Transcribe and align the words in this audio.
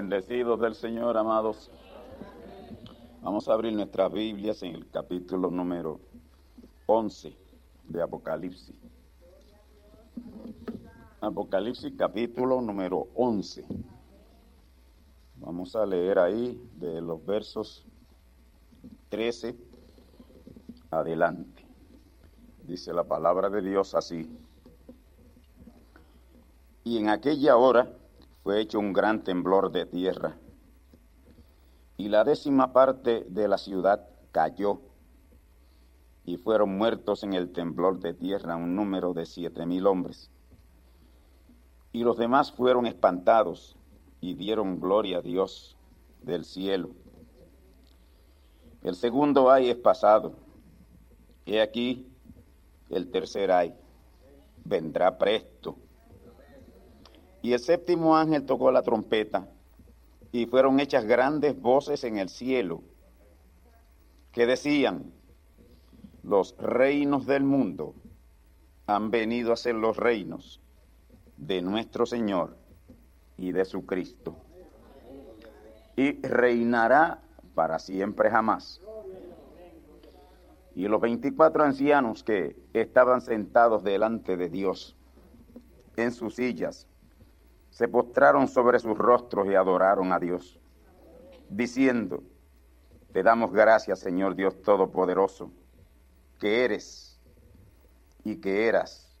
Bendecidos 0.00 0.58
del 0.58 0.74
Señor, 0.74 1.18
amados. 1.18 1.70
Vamos 3.20 3.46
a 3.46 3.52
abrir 3.52 3.74
nuestras 3.74 4.10
Biblias 4.10 4.62
en 4.62 4.74
el 4.74 4.88
capítulo 4.88 5.50
número 5.50 6.00
11 6.86 7.36
de 7.86 8.02
Apocalipsis. 8.02 8.74
Apocalipsis 11.20 11.92
capítulo 11.98 12.62
número 12.62 13.08
11. 13.14 13.62
Vamos 15.36 15.76
a 15.76 15.84
leer 15.84 16.18
ahí 16.18 16.58
de 16.76 17.02
los 17.02 17.22
versos 17.26 17.84
13 19.10 19.54
adelante. 20.90 21.62
Dice 22.62 22.94
la 22.94 23.04
palabra 23.04 23.50
de 23.50 23.60
Dios 23.60 23.94
así. 23.94 24.34
Y 26.84 26.96
en 26.96 27.10
aquella 27.10 27.58
hora 27.58 27.99
fue 28.42 28.60
hecho 28.60 28.78
un 28.78 28.92
gran 28.92 29.22
temblor 29.22 29.70
de 29.70 29.86
tierra, 29.86 30.36
y 31.96 32.08
la 32.08 32.24
décima 32.24 32.72
parte 32.72 33.26
de 33.28 33.48
la 33.48 33.58
ciudad 33.58 34.08
cayó, 34.32 34.80
y 36.24 36.36
fueron 36.36 36.76
muertos 36.76 37.22
en 37.24 37.34
el 37.34 37.52
temblor 37.52 38.00
de 38.00 38.14
tierra 38.14 38.56
un 38.56 38.74
número 38.76 39.12
de 39.14 39.26
siete 39.26 39.66
mil 39.66 39.86
hombres. 39.86 40.30
Y 41.92 42.04
los 42.04 42.16
demás 42.18 42.52
fueron 42.52 42.86
espantados 42.86 43.76
y 44.20 44.34
dieron 44.34 44.80
gloria 44.80 45.18
a 45.18 45.22
Dios 45.22 45.76
del 46.22 46.44
cielo. 46.44 46.90
El 48.82 48.94
segundo 48.94 49.50
ay 49.50 49.70
es 49.70 49.76
pasado. 49.76 50.34
He 51.46 51.60
aquí 51.60 52.06
el 52.90 53.10
tercer 53.10 53.50
ay. 53.50 53.74
Vendrá 54.64 55.18
presto. 55.18 55.76
Y 57.42 57.52
el 57.52 57.58
séptimo 57.58 58.16
ángel 58.16 58.44
tocó 58.44 58.70
la 58.70 58.82
trompeta 58.82 59.48
y 60.32 60.46
fueron 60.46 60.78
hechas 60.78 61.04
grandes 61.04 61.60
voces 61.60 62.04
en 62.04 62.18
el 62.18 62.28
cielo 62.28 62.82
que 64.32 64.46
decían, 64.46 65.12
los 66.22 66.56
reinos 66.58 67.26
del 67.26 67.42
mundo 67.42 67.94
han 68.86 69.10
venido 69.10 69.52
a 69.52 69.56
ser 69.56 69.74
los 69.74 69.96
reinos 69.96 70.60
de 71.36 71.62
nuestro 71.62 72.06
Señor 72.06 72.56
y 73.36 73.52
de 73.52 73.64
su 73.64 73.86
Cristo. 73.86 74.36
Y 75.96 76.20
reinará 76.20 77.22
para 77.54 77.78
siempre 77.78 78.30
jamás. 78.30 78.80
Y 80.74 80.86
los 80.86 81.00
veinticuatro 81.00 81.64
ancianos 81.64 82.22
que 82.22 82.56
estaban 82.72 83.20
sentados 83.22 83.82
delante 83.82 84.36
de 84.36 84.48
Dios 84.48 84.96
en 85.96 86.12
sus 86.12 86.36
sillas 86.36 86.86
se 87.70 87.88
postraron 87.88 88.48
sobre 88.48 88.78
sus 88.78 88.96
rostros 88.98 89.46
y 89.48 89.54
adoraron 89.54 90.12
a 90.12 90.18
Dios, 90.18 90.58
diciendo, 91.48 92.22
te 93.12 93.22
damos 93.22 93.52
gracias, 93.52 94.00
Señor 94.00 94.34
Dios 94.34 94.60
Todopoderoso, 94.62 95.50
que 96.38 96.64
eres 96.64 97.18
y 98.24 98.36
que 98.36 98.68
eras 98.68 99.18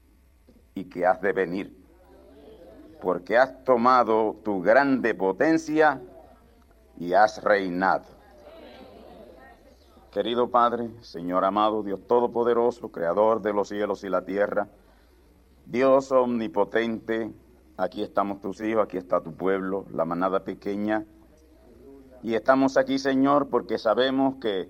y 0.74 0.84
que 0.84 1.06
has 1.06 1.20
de 1.20 1.32
venir, 1.32 1.76
porque 3.00 3.36
has 3.36 3.64
tomado 3.64 4.36
tu 4.44 4.62
grande 4.62 5.14
potencia 5.14 6.00
y 6.98 7.14
has 7.14 7.42
reinado. 7.42 8.04
Querido 10.12 10.50
Padre, 10.50 10.90
Señor 11.02 11.44
amado, 11.44 11.82
Dios 11.82 12.06
Todopoderoso, 12.06 12.90
Creador 12.90 13.40
de 13.42 13.52
los 13.52 13.68
cielos 13.68 14.02
y 14.02 14.08
la 14.08 14.24
tierra, 14.24 14.68
Dios 15.66 16.10
omnipotente, 16.10 17.32
Aquí 17.80 18.02
estamos 18.02 18.42
tus 18.42 18.60
hijos, 18.60 18.84
aquí 18.84 18.98
está 18.98 19.22
tu 19.22 19.32
pueblo, 19.32 19.86
la 19.90 20.04
manada 20.04 20.44
pequeña. 20.44 21.06
Y 22.22 22.34
estamos 22.34 22.76
aquí, 22.76 22.98
Señor, 22.98 23.48
porque 23.48 23.78
sabemos 23.78 24.34
que 24.38 24.68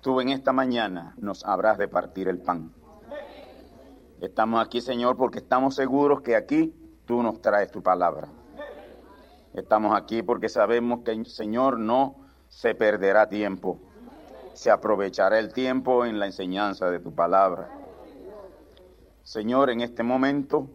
tú 0.00 0.22
en 0.22 0.30
esta 0.30 0.54
mañana 0.54 1.14
nos 1.18 1.44
habrás 1.44 1.76
de 1.76 1.88
partir 1.88 2.26
el 2.26 2.38
pan. 2.38 2.72
Estamos 4.22 4.64
aquí, 4.64 4.80
Señor, 4.80 5.18
porque 5.18 5.40
estamos 5.40 5.74
seguros 5.74 6.22
que 6.22 6.36
aquí 6.36 6.74
tú 7.04 7.22
nos 7.22 7.42
traes 7.42 7.70
tu 7.70 7.82
palabra. 7.82 8.28
Estamos 9.52 9.94
aquí 9.94 10.22
porque 10.22 10.48
sabemos 10.48 11.00
que, 11.00 11.22
Señor, 11.26 11.78
no 11.78 12.16
se 12.48 12.74
perderá 12.74 13.28
tiempo. 13.28 13.78
Se 14.54 14.70
aprovechará 14.70 15.38
el 15.38 15.52
tiempo 15.52 16.06
en 16.06 16.18
la 16.18 16.24
enseñanza 16.24 16.88
de 16.88 16.98
tu 16.98 17.14
palabra. 17.14 17.68
Señor, 19.22 19.68
en 19.68 19.82
este 19.82 20.02
momento 20.02 20.70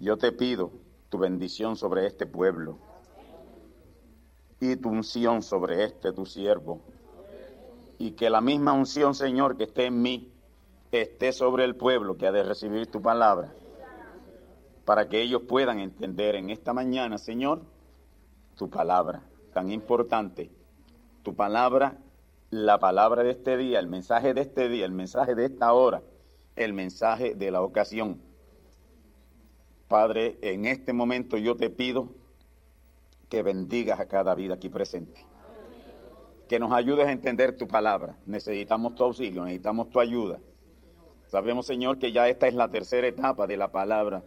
yo 0.00 0.16
te 0.18 0.32
pido 0.32 0.82
tu 1.14 1.18
bendición 1.18 1.76
sobre 1.76 2.08
este 2.08 2.26
pueblo 2.26 2.76
y 4.58 4.74
tu 4.74 4.88
unción 4.88 5.42
sobre 5.42 5.84
este 5.84 6.12
tu 6.12 6.26
siervo. 6.26 6.80
Y 7.98 8.16
que 8.16 8.28
la 8.28 8.40
misma 8.40 8.72
unción, 8.72 9.14
Señor, 9.14 9.56
que 9.56 9.62
esté 9.62 9.86
en 9.86 10.02
mí, 10.02 10.32
esté 10.90 11.30
sobre 11.30 11.66
el 11.66 11.76
pueblo 11.76 12.16
que 12.16 12.26
ha 12.26 12.32
de 12.32 12.42
recibir 12.42 12.88
tu 12.88 13.00
palabra, 13.00 13.54
para 14.84 15.08
que 15.08 15.22
ellos 15.22 15.42
puedan 15.42 15.78
entender 15.78 16.34
en 16.34 16.50
esta 16.50 16.72
mañana, 16.72 17.16
Señor, 17.16 17.62
tu 18.56 18.68
palabra 18.68 19.22
tan 19.52 19.70
importante, 19.70 20.50
tu 21.22 21.36
palabra, 21.36 21.96
la 22.50 22.80
palabra 22.80 23.22
de 23.22 23.30
este 23.30 23.56
día, 23.56 23.78
el 23.78 23.86
mensaje 23.86 24.34
de 24.34 24.40
este 24.40 24.68
día, 24.68 24.84
el 24.84 24.90
mensaje 24.90 25.36
de 25.36 25.44
esta 25.44 25.72
hora, 25.74 26.02
el 26.56 26.72
mensaje 26.72 27.36
de 27.36 27.52
la 27.52 27.62
ocasión 27.62 28.33
Padre, 29.88 30.38
en 30.40 30.64
este 30.64 30.92
momento 30.92 31.36
yo 31.36 31.56
te 31.56 31.70
pido 31.70 32.08
que 33.28 33.42
bendigas 33.42 34.00
a 34.00 34.06
cada 34.06 34.34
vida 34.34 34.54
aquí 34.54 34.68
presente. 34.68 35.24
Que 36.48 36.58
nos 36.58 36.72
ayudes 36.72 37.06
a 37.06 37.12
entender 37.12 37.56
tu 37.56 37.66
palabra. 37.66 38.16
Necesitamos 38.26 38.94
tu 38.94 39.04
auxilio, 39.04 39.44
necesitamos 39.44 39.90
tu 39.90 40.00
ayuda. 40.00 40.38
Sabemos, 41.26 41.66
Señor, 41.66 41.98
que 41.98 42.12
ya 42.12 42.28
esta 42.28 42.46
es 42.46 42.54
la 42.54 42.68
tercera 42.68 43.06
etapa 43.06 43.46
de 43.46 43.56
la 43.56 43.72
palabra 43.72 44.22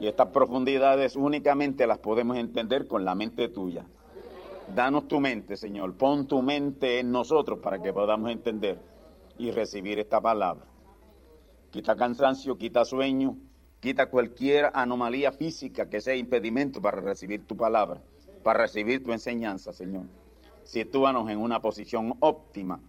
y 0.00 0.06
estas 0.06 0.28
profundidades 0.28 1.16
únicamente 1.16 1.86
las 1.86 1.98
podemos 1.98 2.36
entender 2.36 2.86
con 2.86 3.04
la 3.04 3.14
mente 3.14 3.48
tuya. 3.48 3.86
Danos 4.74 5.06
tu 5.06 5.20
mente, 5.20 5.56
Señor. 5.56 5.94
Pon 5.96 6.26
tu 6.26 6.42
mente 6.42 6.98
en 6.98 7.12
nosotros 7.12 7.60
para 7.60 7.80
que 7.80 7.92
podamos 7.92 8.30
entender 8.30 8.78
y 9.38 9.50
recibir 9.50 9.98
esta 9.98 10.20
palabra. 10.20 10.64
Quita 11.70 11.94
cansancio, 11.94 12.56
quita 12.56 12.84
sueño, 12.84 13.36
quita 13.86 14.06
cualquier 14.06 14.72
anomalía 14.74 15.30
física 15.30 15.88
que 15.88 16.00
sea 16.00 16.16
impedimento 16.16 16.82
para 16.82 17.00
recibir 17.00 17.46
tu 17.46 17.56
palabra, 17.56 18.00
para 18.42 18.62
recibir 18.62 19.04
tu 19.04 19.12
enseñanza, 19.12 19.72
Señor. 19.72 20.06
Sitúanos 20.64 21.30
en 21.30 21.38
una 21.38 21.62
posición 21.62 22.16
óptima 22.18 22.80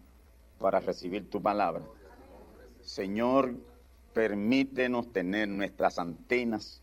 para 0.58 0.80
recibir 0.80 1.30
tu 1.30 1.40
palabra. 1.40 1.84
Señor, 2.82 3.54
permítenos 4.12 5.14
tener 5.14 5.48
nuestras 5.50 6.00
antenas 6.00 6.82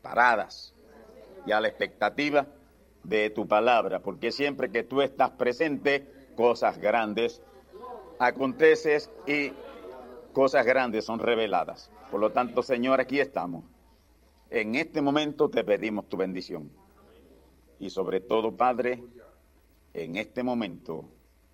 paradas 0.00 0.72
y 1.46 1.50
a 1.50 1.60
la 1.60 1.66
expectativa 1.66 2.46
de 3.02 3.28
tu 3.28 3.48
palabra, 3.48 3.98
porque 3.98 4.30
siempre 4.30 4.70
que 4.70 4.84
tú 4.84 5.02
estás 5.02 5.30
presente, 5.30 6.28
cosas 6.36 6.78
grandes 6.78 7.42
acontecen 8.20 9.00
y 9.26 9.52
cosas 10.32 10.64
grandes 10.64 11.04
son 11.04 11.18
reveladas. 11.18 11.90
Por 12.14 12.20
lo 12.20 12.30
tanto, 12.30 12.62
Señor, 12.62 13.00
aquí 13.00 13.18
estamos. 13.18 13.64
En 14.48 14.76
este 14.76 15.02
momento 15.02 15.50
te 15.50 15.64
pedimos 15.64 16.08
tu 16.08 16.16
bendición. 16.16 16.70
Y 17.80 17.90
sobre 17.90 18.20
todo, 18.20 18.56
Padre, 18.56 19.02
en 19.92 20.14
este 20.14 20.44
momento, 20.44 21.06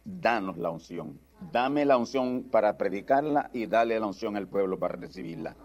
danos 0.05 0.59
la 0.59 0.69
unción. 0.69 1.19
Dame 1.51 1.87
la 1.87 1.97
unción 1.97 2.43
para 2.51 2.77
predicarla 2.77 3.49
y 3.55 3.65
dale 3.69 3.99
la 3.99 4.07
unción 4.07 4.37
al 4.37 4.49
pueblo 4.49 4.79
para 4.79 4.97
recibirla. 4.97 5.57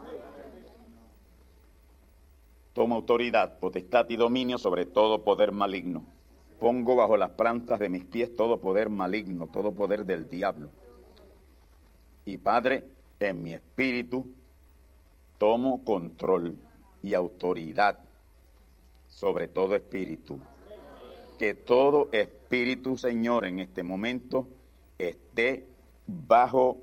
Toma 2.72 2.96
autoridad, 2.96 3.60
potestad 3.60 4.06
y 4.08 4.16
dominio 4.16 4.58
sobre 4.58 4.86
todo 4.86 5.26
poder 5.26 5.52
maligno. 5.52 6.06
Pongo 6.58 6.96
bajo 6.96 7.18
las 7.18 7.32
plantas 7.32 7.80
de 7.80 7.90
mis 7.90 8.06
pies 8.06 8.34
todo 8.34 8.62
poder 8.62 8.90
maligno, 8.90 9.48
todo 9.48 9.74
poder 9.74 10.06
del 10.06 10.30
diablo. 10.30 10.70
Y 12.24 12.38
Padre, 12.38 12.86
en 13.20 13.44
mi 13.44 13.54
espíritu 13.54 14.26
tomo 15.38 15.84
control 15.84 16.58
y 17.02 17.14
autoridad 17.14 18.00
sobre 19.08 19.48
todo 19.48 19.76
espíritu. 19.76 20.40
Que 21.40 21.54
todo 21.54 22.10
espíritu, 22.12 22.98
Señor, 22.98 23.46
en 23.46 23.60
este 23.60 23.84
momento 23.84 24.48
esté 24.98 25.68
bajo 26.08 26.78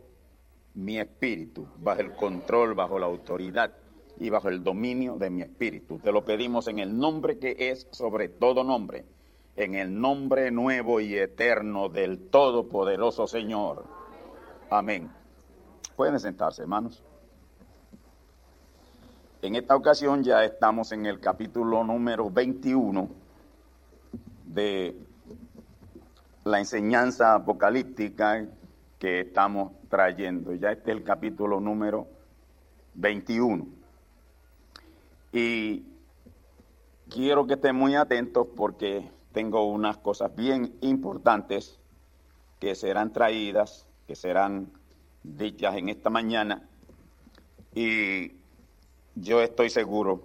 mi 0.74 0.98
espíritu, 0.98 1.66
bajo 1.78 2.00
el 2.00 2.12
control, 2.12 2.74
bajo 2.74 2.98
la 2.98 3.06
autoridad 3.06 3.72
y 4.18 4.30
bajo 4.30 4.48
el 4.48 4.62
dominio 4.62 5.16
de 5.16 5.30
mi 5.30 5.42
espíritu. 5.42 5.98
Te 5.98 6.12
lo 6.12 6.24
pedimos 6.24 6.68
en 6.68 6.78
el 6.78 6.96
nombre 6.96 7.38
que 7.38 7.56
es 7.58 7.86
sobre 7.90 8.28
todo 8.28 8.64
nombre, 8.64 9.04
en 9.56 9.74
el 9.74 9.98
nombre 10.00 10.50
nuevo 10.50 11.00
y 11.00 11.14
eterno 11.16 11.88
del 11.88 12.28
Todopoderoso 12.30 13.26
Señor. 13.26 13.84
Amén. 14.70 15.10
Pueden 15.96 16.18
sentarse, 16.18 16.62
hermanos. 16.62 17.02
En 19.42 19.56
esta 19.56 19.74
ocasión 19.74 20.22
ya 20.22 20.44
estamos 20.44 20.92
en 20.92 21.04
el 21.04 21.18
capítulo 21.18 21.82
número 21.82 22.30
21 22.30 23.08
de 24.46 24.96
la 26.44 26.60
enseñanza 26.60 27.34
apocalíptica 27.34 28.46
que 29.00 29.22
estamos 29.22 29.72
trayendo. 29.88 30.54
Ya 30.54 30.70
este 30.70 30.92
es 30.92 30.96
el 30.96 31.02
capítulo 31.02 31.58
número 31.58 32.06
21. 32.94 33.66
Y 35.32 35.86
quiero 37.10 37.44
que 37.44 37.54
estén 37.54 37.74
muy 37.74 37.96
atentos 37.96 38.46
porque 38.54 39.10
tengo 39.32 39.66
unas 39.66 39.96
cosas 39.96 40.36
bien 40.36 40.72
importantes 40.82 41.80
que 42.60 42.76
serán 42.76 43.12
traídas, 43.12 43.88
que 44.06 44.14
serán 44.14 44.70
dichas 45.24 45.74
en 45.74 45.88
esta 45.88 46.10
mañana. 46.10 46.62
Y 47.74 48.41
yo 49.14 49.40
estoy 49.40 49.70
seguro 49.70 50.24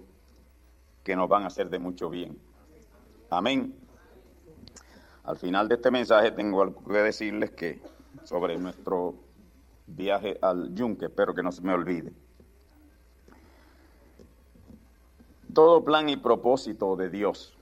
que 1.04 1.16
nos 1.16 1.30
van 1.30 1.44
a 1.44 1.48
hacer 1.48 1.70
de 1.70 1.80
mucho 1.80 2.10
bien. 2.10 2.38
Amén. 3.30 3.74
Al 5.24 5.38
final 5.38 5.68
de 5.68 5.76
este 5.76 5.92
mensaje 5.92 6.32
tengo 6.32 6.62
algo 6.62 6.84
que 6.84 7.00
decirles 7.00 7.52
que 7.52 7.82
sobre 8.24 8.58
nuestro 8.58 9.16
viaje 9.86 10.38
al 10.42 10.74
yunque, 10.74 11.06
espero 11.06 11.34
que 11.34 11.44
no 11.44 11.52
se 11.52 11.62
me 11.62 11.74
olvide. 11.74 12.14
todo 15.58 15.84
plan 15.84 16.08
y 16.08 16.18
propósito 16.18 16.96
de 16.96 17.10
Dios 17.10 17.58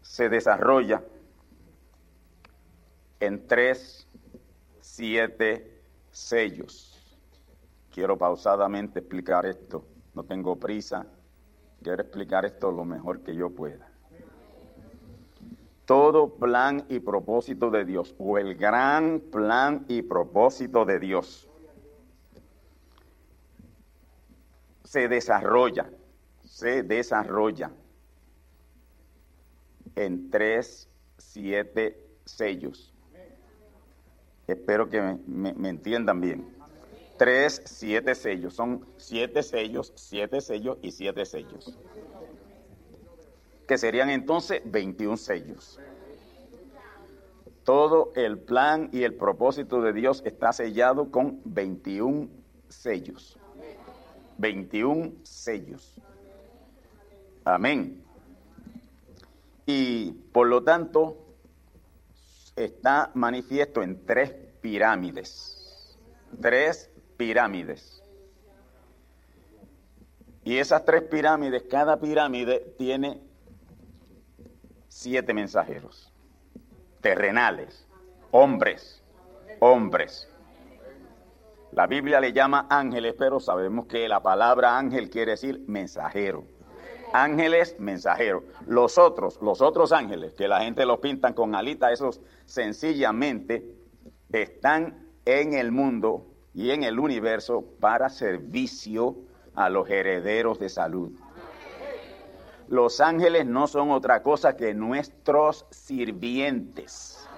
se 0.00 0.28
desarrolla 0.28 1.02
en 3.18 3.48
tres, 3.48 4.06
siete 4.80 5.82
sellos. 6.12 6.91
Quiero 7.92 8.16
pausadamente 8.16 9.00
explicar 9.00 9.46
esto. 9.46 9.84
No 10.14 10.24
tengo 10.24 10.56
prisa. 10.56 11.06
Quiero 11.82 12.02
explicar 12.02 12.44
esto 12.44 12.72
lo 12.72 12.84
mejor 12.84 13.20
que 13.20 13.34
yo 13.34 13.50
pueda. 13.50 13.88
Todo 15.84 16.34
plan 16.36 16.84
y 16.88 17.00
propósito 17.00 17.70
de 17.70 17.84
Dios, 17.84 18.14
o 18.18 18.38
el 18.38 18.54
gran 18.54 19.20
plan 19.20 19.84
y 19.88 20.02
propósito 20.02 20.84
de 20.84 20.98
Dios, 20.98 21.48
se 24.84 25.08
desarrolla, 25.08 25.90
se 26.44 26.82
desarrolla 26.82 27.72
en 29.96 30.30
tres, 30.30 30.88
siete 31.18 32.06
sellos. 32.24 32.92
Espero 34.46 34.88
que 34.88 35.18
me, 35.26 35.68
entiendan 35.68 36.20
bien. 36.20 36.51
Tres, 37.22 37.62
siete 37.66 38.16
sellos. 38.16 38.52
Son 38.52 38.84
siete 38.96 39.44
sellos, 39.44 39.92
siete 39.94 40.40
sellos 40.40 40.76
y 40.82 40.90
siete 40.90 41.24
sellos. 41.24 41.78
Que 43.68 43.78
serían 43.78 44.10
entonces 44.10 44.60
21 44.64 45.16
sellos. 45.16 45.78
Todo 47.62 48.12
el 48.16 48.40
plan 48.40 48.88
y 48.90 49.04
el 49.04 49.14
propósito 49.14 49.80
de 49.82 49.92
Dios 49.92 50.20
está 50.26 50.52
sellado 50.52 51.12
con 51.12 51.40
21 51.44 52.28
sellos. 52.68 53.38
21 54.38 55.12
sellos. 55.22 55.94
Amén. 57.44 58.02
Y 59.64 60.10
por 60.32 60.48
lo 60.48 60.64
tanto 60.64 61.18
está 62.56 63.12
manifiesto 63.14 63.80
en 63.80 64.04
tres 64.04 64.34
pirámides. 64.60 65.96
Tres 66.40 66.91
pirámides. 67.22 68.02
Y 70.42 70.58
esas 70.58 70.84
tres 70.84 71.02
pirámides, 71.02 71.62
cada 71.70 72.00
pirámide 72.00 72.74
tiene 72.76 73.20
siete 74.88 75.32
mensajeros 75.32 76.12
terrenales, 77.00 77.86
hombres, 78.32 79.04
hombres. 79.60 80.28
La 81.70 81.86
Biblia 81.86 82.20
le 82.20 82.32
llama 82.32 82.66
ángeles, 82.68 83.14
pero 83.16 83.38
sabemos 83.38 83.86
que 83.86 84.08
la 84.08 84.20
palabra 84.20 84.76
ángel 84.76 85.08
quiere 85.08 85.32
decir 85.32 85.62
mensajero. 85.68 86.44
Ángeles, 87.12 87.76
mensajeros. 87.78 88.42
Los 88.66 88.98
otros, 88.98 89.38
los 89.40 89.60
otros 89.60 89.92
ángeles, 89.92 90.34
que 90.34 90.48
la 90.48 90.62
gente 90.62 90.84
los 90.86 90.98
pintan 90.98 91.34
con 91.34 91.54
alitas, 91.54 91.92
esos 91.92 92.20
sencillamente 92.46 93.76
están 94.32 95.06
en 95.24 95.54
el 95.54 95.70
mundo 95.70 96.31
y 96.54 96.70
en 96.70 96.84
el 96.84 96.98
universo 96.98 97.64
para 97.80 98.08
servicio 98.08 99.16
a 99.54 99.68
los 99.68 99.88
herederos 99.88 100.58
de 100.58 100.68
salud. 100.68 101.10
Los 102.68 103.00
ángeles 103.00 103.46
no 103.46 103.66
son 103.66 103.90
otra 103.90 104.22
cosa 104.22 104.56
que 104.56 104.72
nuestros 104.74 105.66
sirvientes. 105.70 107.28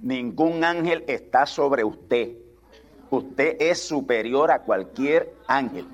Ningún 0.00 0.64
ángel 0.64 1.04
está 1.06 1.46
sobre 1.46 1.84
usted. 1.84 2.36
Usted 3.10 3.56
es 3.60 3.80
superior 3.80 4.50
a 4.50 4.62
cualquier 4.62 5.32
ángel. 5.46 5.86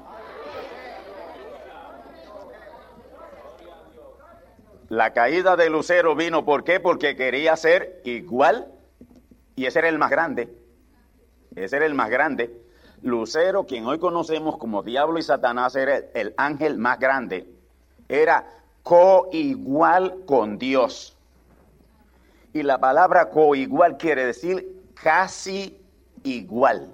La 4.88 5.12
caída 5.12 5.54
de 5.54 5.70
Lucero 5.70 6.16
vino, 6.16 6.44
¿por 6.44 6.64
qué? 6.64 6.80
Porque 6.80 7.14
quería 7.14 7.54
ser 7.56 8.00
igual 8.04 8.72
y 9.56 9.66
ese 9.66 9.80
era 9.80 9.88
el 9.88 9.98
más 9.98 10.10
grande. 10.10 10.48
Ese 11.54 11.76
era 11.76 11.86
el 11.86 11.94
más 11.94 12.10
grande. 12.10 12.54
Lucero, 13.02 13.64
quien 13.64 13.86
hoy 13.86 13.98
conocemos 13.98 14.58
como 14.58 14.82
diablo 14.82 15.18
y 15.18 15.22
Satanás, 15.22 15.74
era 15.74 15.96
el 16.14 16.34
ángel 16.36 16.78
más 16.78 16.98
grande. 16.98 17.48
Era 18.08 18.46
coigual 18.82 20.24
con 20.26 20.58
Dios. 20.58 21.16
Y 22.52 22.62
la 22.62 22.78
palabra 22.78 23.30
coigual 23.30 23.96
quiere 23.96 24.26
decir 24.26 24.82
casi 24.94 25.80
igual. 26.24 26.92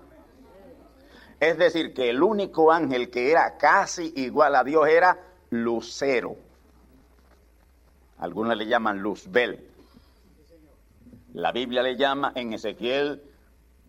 Es 1.41 1.59
decir, 1.59 1.93
que 1.93 2.11
el 2.11 2.23
único 2.23 2.73
ángel 2.73 3.11
que 3.11 3.31
era 3.31 3.57
casi 3.59 4.13
igual 4.17 4.55
a 4.55 4.65
Dios 4.65 4.89
era 4.89 5.19
Lucero. 5.51 6.37
Algunos 8.19 8.57
le 8.57 8.67
llaman 8.67 9.01
Luzbel. 9.01 9.76
La 11.37 11.53
Biblia 11.53 11.83
le 11.83 11.97
llama 11.97 12.33
en 12.35 12.55
Ezequiel 12.55 13.23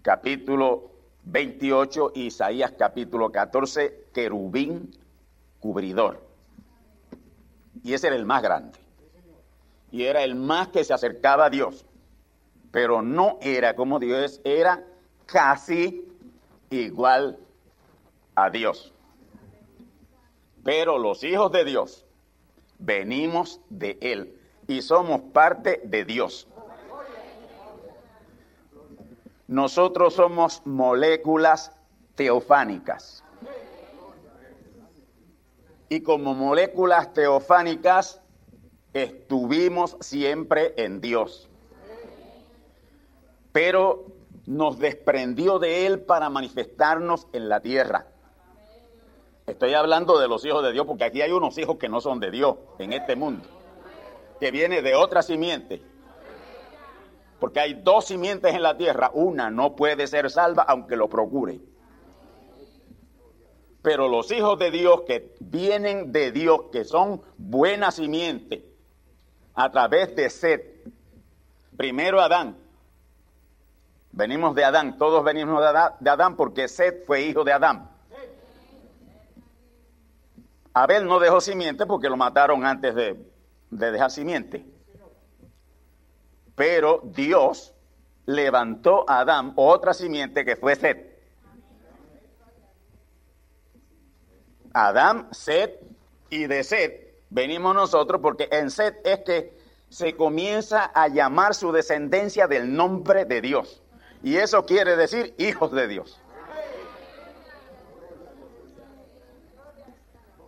capítulo 0.02 0.92
28, 1.24 2.12
Isaías 2.16 2.74
capítulo 2.78 3.32
14, 3.32 4.08
querubín 4.14 4.92
cubridor. 5.62 6.28
Y 7.86 7.94
ese 7.94 8.08
era 8.08 8.18
el 8.18 8.26
más 8.26 8.44
grande. 8.44 8.78
Y 9.94 10.04
era 10.04 10.26
el 10.26 10.36
más 10.36 10.68
que 10.68 10.84
se 10.84 10.94
acercaba 10.94 11.46
a 11.46 11.50
Dios. 11.50 11.86
Pero 12.70 13.02
no 13.02 13.38
era 13.42 13.78
como 13.78 13.98
Dios, 13.98 14.42
era 14.44 14.84
casi 15.26 16.06
igual 16.70 17.40
a 18.36 18.50
Dios. 18.50 18.94
Pero 20.66 20.98
los 20.98 21.24
hijos 21.24 21.54
de 21.54 21.64
Dios 21.64 22.06
venimos 22.78 23.62
de 23.70 23.98
Él 24.02 24.38
y 24.68 24.82
somos 24.82 25.22
parte 25.32 25.80
de 25.86 26.04
Dios. 26.04 26.46
Nosotros 29.48 30.14
somos 30.16 30.62
moléculas 30.66 31.72
teofánicas. 32.16 33.24
Y 35.90 36.02
como 36.02 36.34
moléculas 36.34 37.14
teofánicas 37.14 38.22
estuvimos 38.94 39.96
siempre 40.02 40.74
en 40.76 41.00
Dios. 41.00 41.50
Pero 43.54 44.06
nos 44.46 44.80
desprendió 44.80 45.60
de 45.60 45.86
Él 45.86 46.02
para 46.02 46.30
manifestarnos 46.30 47.28
en 47.32 47.48
la 47.48 47.62
tierra. 47.62 48.08
Estoy 49.46 49.74
hablando 49.76 50.20
de 50.20 50.28
los 50.28 50.44
hijos 50.44 50.62
de 50.62 50.74
Dios 50.74 50.86
porque 50.86 51.06
aquí 51.06 51.22
hay 51.22 51.32
unos 51.32 51.58
hijos 51.58 51.78
que 51.78 51.88
no 51.88 52.02
son 52.02 52.20
de 52.20 52.32
Dios 52.32 52.58
en 52.80 52.92
este 52.92 53.16
mundo, 53.16 53.46
que 54.42 54.52
viene 54.52 54.82
de 54.82 54.94
otra 54.96 55.22
simiente. 55.22 55.82
Porque 57.40 57.60
hay 57.60 57.76
dos 57.76 58.06
simientes 58.06 58.54
en 58.54 58.64
la 58.64 58.78
tierra, 58.78 59.12
una 59.14 59.52
no 59.52 59.76
puede 59.76 60.08
ser 60.08 60.30
salva 60.30 60.64
aunque 60.64 60.96
lo 60.96 61.08
procure. 61.08 61.60
Pero 63.82 64.08
los 64.08 64.32
hijos 64.32 64.58
de 64.58 64.72
Dios 64.72 65.02
que 65.08 65.36
vienen 65.40 66.12
de 66.12 66.32
Dios, 66.32 66.64
que 66.72 66.84
son 66.84 67.22
buena 67.38 67.92
simiente, 67.92 68.66
a 69.54 69.72
través 69.72 70.16
de 70.16 70.30
Seth, 70.30 70.88
primero 71.78 72.20
Adán, 72.20 72.58
venimos 74.12 74.56
de 74.56 74.66
Adán, 74.66 74.98
todos 74.98 75.24
venimos 75.24 75.62
de 76.00 76.10
Adán, 76.10 76.36
porque 76.36 76.68
Seth 76.68 77.06
fue 77.06 77.22
hijo 77.22 77.44
de 77.44 77.54
Adán. 77.54 77.90
Abel 80.74 81.08
no 81.08 81.20
dejó 81.20 81.40
simiente 81.40 81.86
porque 81.86 82.10
lo 82.10 82.18
mataron 82.18 82.66
antes 82.66 82.94
de 82.94 83.18
dejar 83.70 84.12
simiente. 84.12 84.66
Pero 86.58 87.02
Dios 87.04 87.76
levantó 88.26 89.08
a 89.08 89.20
Adán 89.20 89.54
otra 89.58 89.94
simiente 89.94 90.44
que 90.44 90.56
fue 90.56 90.76
Seth. 90.76 91.06
Adán, 94.74 95.28
Seth 95.32 95.80
y 96.32 96.48
de 96.48 96.64
Seth 96.64 97.14
venimos 97.30 97.76
nosotros 97.76 98.22
porque 98.24 98.50
en 98.52 98.72
Seth 98.72 99.06
es 99.06 99.20
que 99.20 99.56
se 99.90 100.16
comienza 100.16 100.86
a 100.86 101.08
llamar 101.10 101.54
su 101.54 101.72
descendencia 101.72 102.48
del 102.48 102.76
nombre 102.76 103.26
de 103.26 103.40
Dios. 103.40 103.84
Y 104.24 104.38
eso 104.38 104.66
quiere 104.66 104.96
decir 104.96 105.36
hijos 105.38 105.72
de 105.72 105.88
Dios. 105.88 106.20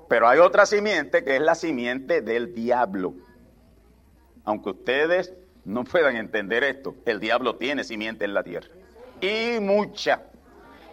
Pero 0.07 0.27
hay 0.27 0.39
otra 0.39 0.65
simiente 0.65 1.23
que 1.23 1.35
es 1.35 1.41
la 1.43 1.53
simiente 1.53 2.23
del 2.23 2.55
diablo. 2.55 3.13
Aunque 4.43 4.71
ustedes 4.71 5.35
no 5.69 5.83
puedan 5.83 6.15
entender 6.15 6.63
esto, 6.63 6.95
el 7.05 7.19
diablo 7.19 7.55
tiene 7.55 7.83
simiente 7.83 8.25
en 8.25 8.33
la 8.33 8.43
tierra. 8.43 8.69
Y 9.21 9.59
mucha. 9.59 10.23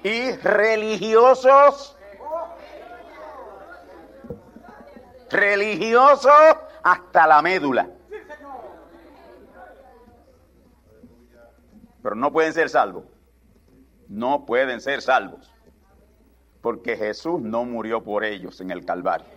Y 0.03 0.33
religiosos. 0.33 1.97
Religiosos 5.31 6.33
hasta 6.83 7.27
la 7.27 7.43
médula. 7.43 7.89
Pero 12.03 12.15
no 12.15 12.33
pueden 12.33 12.53
ser 12.53 12.69
salvos. 12.69 13.05
No 14.09 14.47
pueden 14.47 14.81
ser 14.81 15.03
salvos 15.03 15.51
porque 16.67 16.97
Jesús 16.97 17.41
no 17.41 17.65
murió 17.65 18.03
por 18.03 18.25
ellos 18.25 18.61
en 18.61 18.73
el 18.73 18.85
Calvario, 18.85 19.29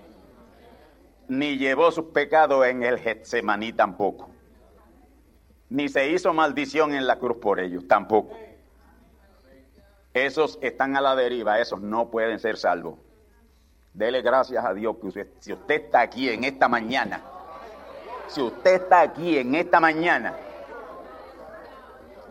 ni 1.28 1.60
llevó 1.60 1.92
sus 1.92 2.06
pecados 2.06 2.66
en 2.66 2.82
el 2.82 2.98
Getsemaní 2.98 3.72
tampoco, 3.72 4.32
ni 5.70 5.88
se 5.88 6.10
hizo 6.10 6.34
maldición 6.34 6.94
en 6.94 7.06
la 7.06 7.18
cruz 7.18 7.38
por 7.38 7.60
ellos 7.60 7.88
tampoco. 7.88 8.38
Esos 10.14 10.58
están 10.62 10.96
a 10.98 11.02
la 11.02 11.16
deriva, 11.16 11.60
esos 11.60 11.82
no 11.82 12.10
pueden 12.10 12.40
ser 12.40 12.58
salvos. 12.58 13.00
Dele 13.94 14.22
gracias 14.22 14.66
a 14.66 14.74
Dios 14.74 14.98
que 15.00 15.08
usted, 15.08 15.28
si 15.40 15.54
usted 15.54 15.84
está 15.86 16.02
aquí 16.02 16.30
en 16.30 16.44
esta 16.44 16.68
mañana, 16.68 17.22
si 18.28 18.42
usted 18.42 18.84
está 18.84 19.02
aquí 19.02 19.38
en 19.38 19.56
esta 19.56 19.80
mañana, 19.80 20.36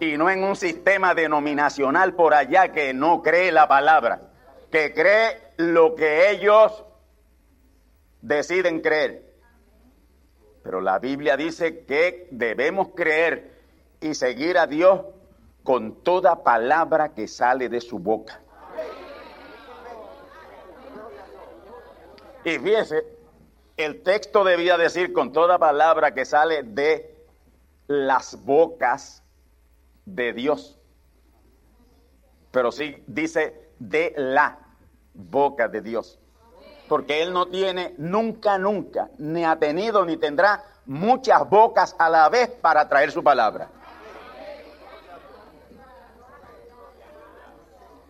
y 0.00 0.16
no 0.16 0.30
en 0.30 0.44
un 0.44 0.56
sistema 0.56 1.14
denominacional 1.14 2.14
por 2.14 2.34
allá 2.34 2.72
que 2.72 2.94
no 2.94 3.22
cree 3.22 3.50
la 3.50 3.66
palabra, 3.66 4.20
que 4.70 4.92
cree 4.92 5.52
lo 5.56 5.94
que 5.94 6.30
ellos 6.30 6.84
deciden 8.22 8.80
creer. 8.80 9.27
Pero 10.68 10.82
la 10.82 10.98
Biblia 10.98 11.34
dice 11.34 11.86
que 11.86 12.28
debemos 12.30 12.88
creer 12.88 13.52
y 14.02 14.12
seguir 14.12 14.58
a 14.58 14.66
Dios 14.66 15.00
con 15.62 16.04
toda 16.04 16.42
palabra 16.42 17.14
que 17.14 17.26
sale 17.26 17.70
de 17.70 17.80
su 17.80 17.98
boca. 17.98 18.38
Y 22.44 22.58
fíjese, 22.58 23.02
el 23.78 24.02
texto 24.02 24.44
debía 24.44 24.76
decir 24.76 25.14
con 25.14 25.32
toda 25.32 25.56
palabra 25.56 26.12
que 26.12 26.26
sale 26.26 26.62
de 26.62 27.16
las 27.86 28.44
bocas 28.44 29.22
de 30.04 30.34
Dios. 30.34 30.78
Pero 32.50 32.72
sí 32.72 33.02
dice 33.06 33.70
de 33.78 34.12
la 34.18 34.58
boca 35.14 35.66
de 35.66 35.80
Dios. 35.80 36.18
Porque 36.88 37.22
Él 37.22 37.32
no 37.32 37.46
tiene 37.46 37.94
nunca, 37.98 38.58
nunca, 38.58 39.10
ni 39.18 39.44
ha 39.44 39.56
tenido 39.56 40.04
ni 40.04 40.16
tendrá 40.16 40.64
muchas 40.86 41.48
bocas 41.48 41.94
a 41.98 42.08
la 42.08 42.28
vez 42.28 42.48
para 42.48 42.88
traer 42.88 43.12
su 43.12 43.22
palabra. 43.22 43.68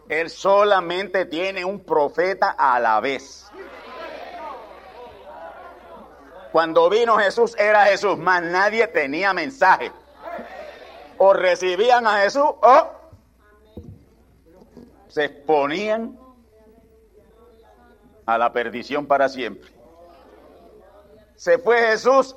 Él 0.08 0.30
solamente 0.30 1.26
tiene 1.26 1.64
un 1.64 1.80
profeta 1.80 2.54
a 2.56 2.80
la 2.80 2.98
vez. 3.00 3.50
Cuando 6.52 6.88
vino 6.88 7.18
Jesús 7.18 7.54
era 7.58 7.84
Jesús, 7.84 8.16
más 8.16 8.42
nadie 8.42 8.86
tenía 8.86 9.34
mensaje. 9.34 9.92
O 11.18 11.34
recibían 11.34 12.06
a 12.06 12.20
Jesús 12.22 12.42
o 12.42 12.88
se 15.08 15.24
exponían 15.24 16.18
a 18.28 18.36
la 18.36 18.52
perdición 18.52 19.06
para 19.06 19.26
siempre. 19.30 19.70
Se 21.34 21.56
fue 21.56 21.78
Jesús, 21.78 22.36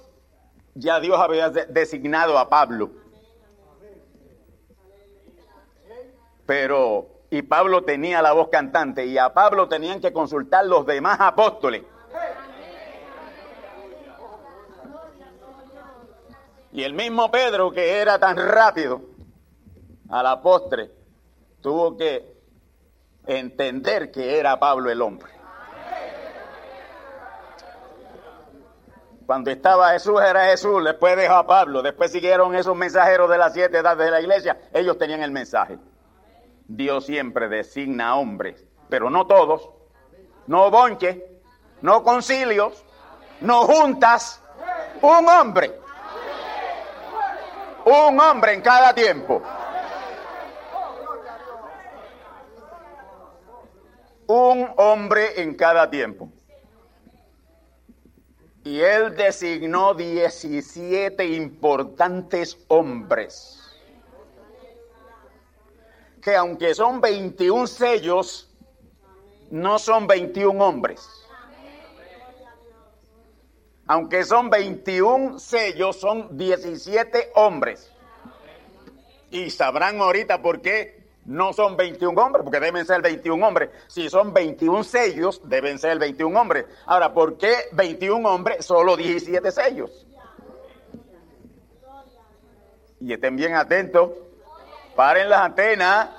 ya 0.73 1.01
Dios 1.01 1.19
había 1.19 1.49
designado 1.49 2.39
a 2.39 2.47
Pablo. 2.47 2.91
Pero, 6.45 7.09
y 7.29 7.41
Pablo 7.41 7.83
tenía 7.83 8.21
la 8.21 8.31
voz 8.31 8.47
cantante, 8.47 9.05
y 9.05 9.17
a 9.17 9.33
Pablo 9.33 9.67
tenían 9.67 9.99
que 9.99 10.13
consultar 10.13 10.65
los 10.65 10.85
demás 10.85 11.17
apóstoles. 11.19 11.83
Y 16.71 16.83
el 16.83 16.93
mismo 16.93 17.29
Pedro, 17.31 17.69
que 17.69 17.97
era 17.97 18.17
tan 18.17 18.37
rápido, 18.37 19.01
a 20.09 20.23
la 20.23 20.41
postre, 20.41 20.89
tuvo 21.59 21.97
que 21.97 22.33
entender 23.27 24.09
que 24.09 24.39
era 24.39 24.57
Pablo 24.57 24.89
el 24.89 25.01
hombre. 25.01 25.40
Cuando 29.31 29.49
estaba 29.49 29.93
Jesús 29.93 30.19
era 30.21 30.43
Jesús, 30.47 30.83
después 30.83 31.15
dejó 31.15 31.35
a 31.35 31.47
Pablo, 31.47 31.81
después 31.81 32.11
siguieron 32.11 32.53
esos 32.53 32.75
mensajeros 32.75 33.29
de 33.29 33.37
las 33.37 33.53
siete 33.53 33.77
edades 33.77 34.05
de 34.05 34.11
la 34.11 34.19
iglesia, 34.19 34.59
ellos 34.73 34.97
tenían 34.97 35.23
el 35.23 35.31
mensaje. 35.31 35.79
Dios 36.67 37.05
siempre 37.05 37.47
designa 37.47 38.17
hombres, 38.17 38.61
pero 38.89 39.09
no 39.09 39.27
todos, 39.27 39.69
no 40.47 40.69
bonches, 40.69 41.15
no 41.81 42.03
concilios, 42.03 42.83
no 43.39 43.61
juntas, 43.61 44.43
un 45.01 45.29
hombre. 45.29 45.79
Un 47.85 48.19
hombre 48.19 48.53
en 48.55 48.61
cada 48.61 48.93
tiempo. 48.93 49.41
Un 54.27 54.73
hombre 54.75 55.41
en 55.41 55.55
cada 55.55 55.89
tiempo. 55.89 56.29
Y 58.63 58.79
él 58.81 59.15
designó 59.15 59.95
17 59.95 61.25
importantes 61.25 62.57
hombres. 62.67 63.57
Que 66.21 66.35
aunque 66.35 66.75
son 66.75 67.01
21 67.01 67.65
sellos, 67.65 68.49
no 69.49 69.79
son 69.79 70.05
21 70.05 70.63
hombres. 70.63 71.09
Aunque 73.87 74.23
son 74.23 74.49
21 74.49 75.39
sellos, 75.39 75.99
son 75.99 76.37
17 76.37 77.31
hombres. 77.35 77.91
Y 79.31 79.49
sabrán 79.49 79.99
ahorita 79.99 80.41
por 80.41 80.61
qué 80.61 81.00
no 81.31 81.53
son 81.53 81.77
21 81.77 82.21
hombres, 82.21 82.43
porque 82.43 82.59
deben 82.59 82.85
ser 82.85 83.01
21 83.01 83.47
hombres. 83.47 83.69
Si 83.87 84.09
son 84.09 84.33
21 84.33 84.83
sellos, 84.83 85.41
deben 85.45 85.79
ser 85.79 85.97
21 85.97 86.39
hombres. 86.39 86.65
Ahora, 86.85 87.13
¿por 87.13 87.37
qué 87.37 87.69
21 87.71 88.29
hombres, 88.29 88.65
solo 88.65 88.97
17 88.97 89.49
sellos? 89.51 90.05
Y 92.99 93.13
estén 93.13 93.37
bien 93.37 93.55
atentos, 93.55 94.11
paren 94.95 95.29
las 95.29 95.39
antenas, 95.39 96.09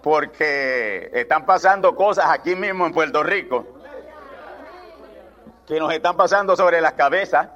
porque 0.00 1.10
están 1.12 1.44
pasando 1.44 1.96
cosas 1.96 2.26
aquí 2.28 2.54
mismo 2.54 2.86
en 2.86 2.92
Puerto 2.92 3.22
Rico, 3.24 3.66
que 5.66 5.80
nos 5.80 5.92
están 5.92 6.16
pasando 6.16 6.54
sobre 6.54 6.80
las 6.80 6.92
cabezas, 6.92 7.48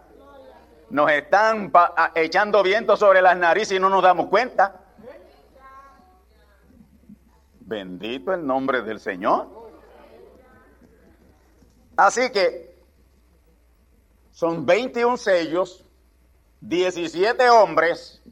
nos 0.90 1.08
están 1.12 1.70
echando 2.16 2.64
viento 2.64 2.96
sobre 2.96 3.22
las 3.22 3.36
narices 3.36 3.76
y 3.76 3.80
no 3.80 3.88
nos 3.88 4.02
damos 4.02 4.26
cuenta. 4.26 4.87
Bendito 7.68 8.32
el 8.32 8.46
nombre 8.46 8.80
del 8.80 8.98
Señor. 8.98 9.46
Así 11.98 12.30
que 12.32 12.74
son 14.30 14.64
21 14.64 15.18
sellos, 15.18 15.84
17 16.62 17.50
hombres 17.50 18.22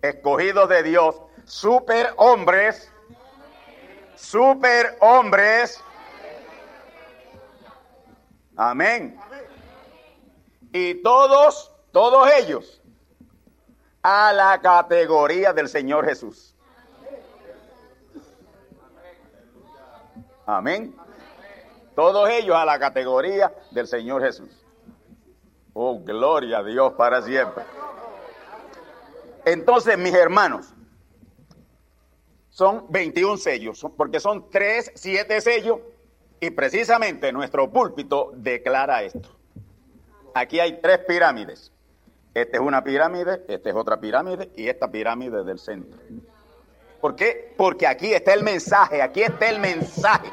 escogidos 0.00 0.66
de 0.70 0.82
Dios, 0.82 1.20
super 1.44 2.14
hombres, 2.16 2.90
super 4.16 4.96
hombres. 5.00 5.78
Amén. 8.56 9.20
Y 10.72 11.02
todos, 11.02 11.70
todos 11.92 12.30
ellos, 12.32 12.80
a 14.02 14.32
la 14.32 14.58
categoría 14.62 15.52
del 15.52 15.68
Señor 15.68 16.06
Jesús. 16.06 16.51
Amén. 20.46 20.94
Todos 21.94 22.28
ellos 22.30 22.56
a 22.56 22.64
la 22.64 22.78
categoría 22.78 23.52
del 23.70 23.86
Señor 23.86 24.22
Jesús. 24.22 24.64
Oh, 25.74 26.00
gloria 26.00 26.58
a 26.58 26.62
Dios 26.62 26.92
para 26.94 27.22
siempre. 27.22 27.64
Entonces, 29.44 29.98
mis 29.98 30.14
hermanos, 30.14 30.72
son 32.50 32.86
21 32.90 33.38
sellos, 33.38 33.86
porque 33.96 34.20
son 34.20 34.50
3, 34.50 34.92
7 34.94 35.40
sellos, 35.40 35.80
y 36.40 36.50
precisamente 36.50 37.32
nuestro 37.32 37.70
púlpito 37.70 38.32
declara 38.34 39.02
esto. 39.02 39.30
Aquí 40.34 40.60
hay 40.60 40.80
tres 40.80 40.98
pirámides. 41.06 41.72
Esta 42.34 42.56
es 42.56 42.62
una 42.62 42.82
pirámide, 42.82 43.44
esta 43.46 43.70
es 43.70 43.76
otra 43.76 44.00
pirámide 44.00 44.50
y 44.56 44.68
esta 44.68 44.90
pirámide 44.90 45.44
del 45.44 45.58
centro. 45.58 46.00
¿Por 47.02 47.16
qué? 47.16 47.52
Porque 47.56 47.84
aquí 47.84 48.14
está 48.14 48.32
el 48.32 48.44
mensaje, 48.44 49.02
aquí 49.02 49.24
está 49.24 49.48
el 49.48 49.58
mensaje. 49.58 50.30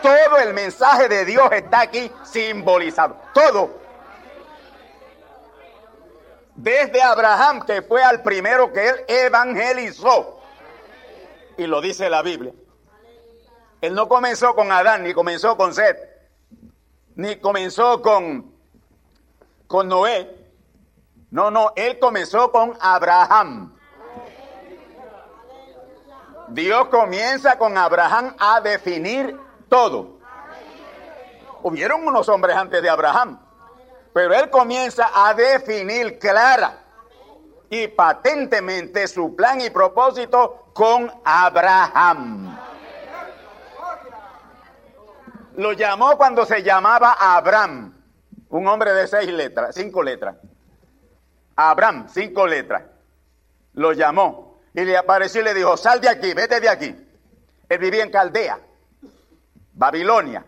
Todo 0.00 0.38
el 0.38 0.54
mensaje 0.54 1.08
de 1.08 1.24
Dios 1.24 1.50
está 1.50 1.80
aquí 1.80 2.08
simbolizado. 2.22 3.16
Todo. 3.34 3.80
Desde 6.54 7.02
Abraham, 7.02 7.66
que 7.66 7.82
fue 7.82 8.00
al 8.00 8.22
primero 8.22 8.72
que 8.72 8.90
él 8.90 8.94
evangelizó. 9.08 10.40
Y 11.58 11.66
lo 11.66 11.80
dice 11.80 12.08
la 12.08 12.22
Biblia. 12.22 12.52
Él 13.80 13.92
no 13.92 14.06
comenzó 14.06 14.54
con 14.54 14.70
Adán, 14.70 15.02
ni 15.02 15.12
comenzó 15.12 15.56
con 15.56 15.74
Seth, 15.74 15.98
ni 17.16 17.40
comenzó 17.40 18.00
con, 18.00 18.54
con 19.66 19.88
Noé. 19.88 20.30
No, 21.32 21.50
no, 21.50 21.72
él 21.74 21.98
comenzó 21.98 22.52
con 22.52 22.78
Abraham. 22.80 23.76
Dios 26.54 26.86
comienza 26.86 27.58
con 27.58 27.76
Abraham 27.76 28.36
a 28.38 28.60
definir 28.60 29.36
todo. 29.68 30.20
Hubieron 31.64 32.06
unos 32.06 32.28
hombres 32.28 32.54
antes 32.54 32.80
de 32.80 32.88
Abraham, 32.88 33.40
pero 34.12 34.32
él 34.34 34.48
comienza 34.50 35.10
a 35.12 35.34
definir 35.34 36.16
clara 36.20 36.78
y 37.68 37.88
patentemente 37.88 39.08
su 39.08 39.34
plan 39.34 39.60
y 39.62 39.70
propósito 39.70 40.70
con 40.72 41.10
Abraham. 41.24 42.56
Lo 45.56 45.72
llamó 45.72 46.16
cuando 46.16 46.46
se 46.46 46.62
llamaba 46.62 47.16
Abraham, 47.18 48.00
un 48.50 48.68
hombre 48.68 48.92
de 48.92 49.08
seis 49.08 49.32
letras, 49.32 49.74
cinco 49.74 50.04
letras. 50.04 50.36
Abraham, 51.56 52.06
cinco 52.08 52.46
letras. 52.46 52.84
Lo 53.72 53.92
llamó 53.92 54.53
y 54.74 54.84
le 54.84 54.96
apareció 54.96 55.40
y 55.40 55.44
le 55.44 55.54
dijo, 55.54 55.76
sal 55.76 56.00
de 56.00 56.08
aquí, 56.08 56.34
vete 56.34 56.60
de 56.60 56.68
aquí. 56.68 56.96
Él 57.68 57.78
vivía 57.78 58.02
en 58.02 58.10
Caldea, 58.10 58.58
Babilonia, 59.72 60.44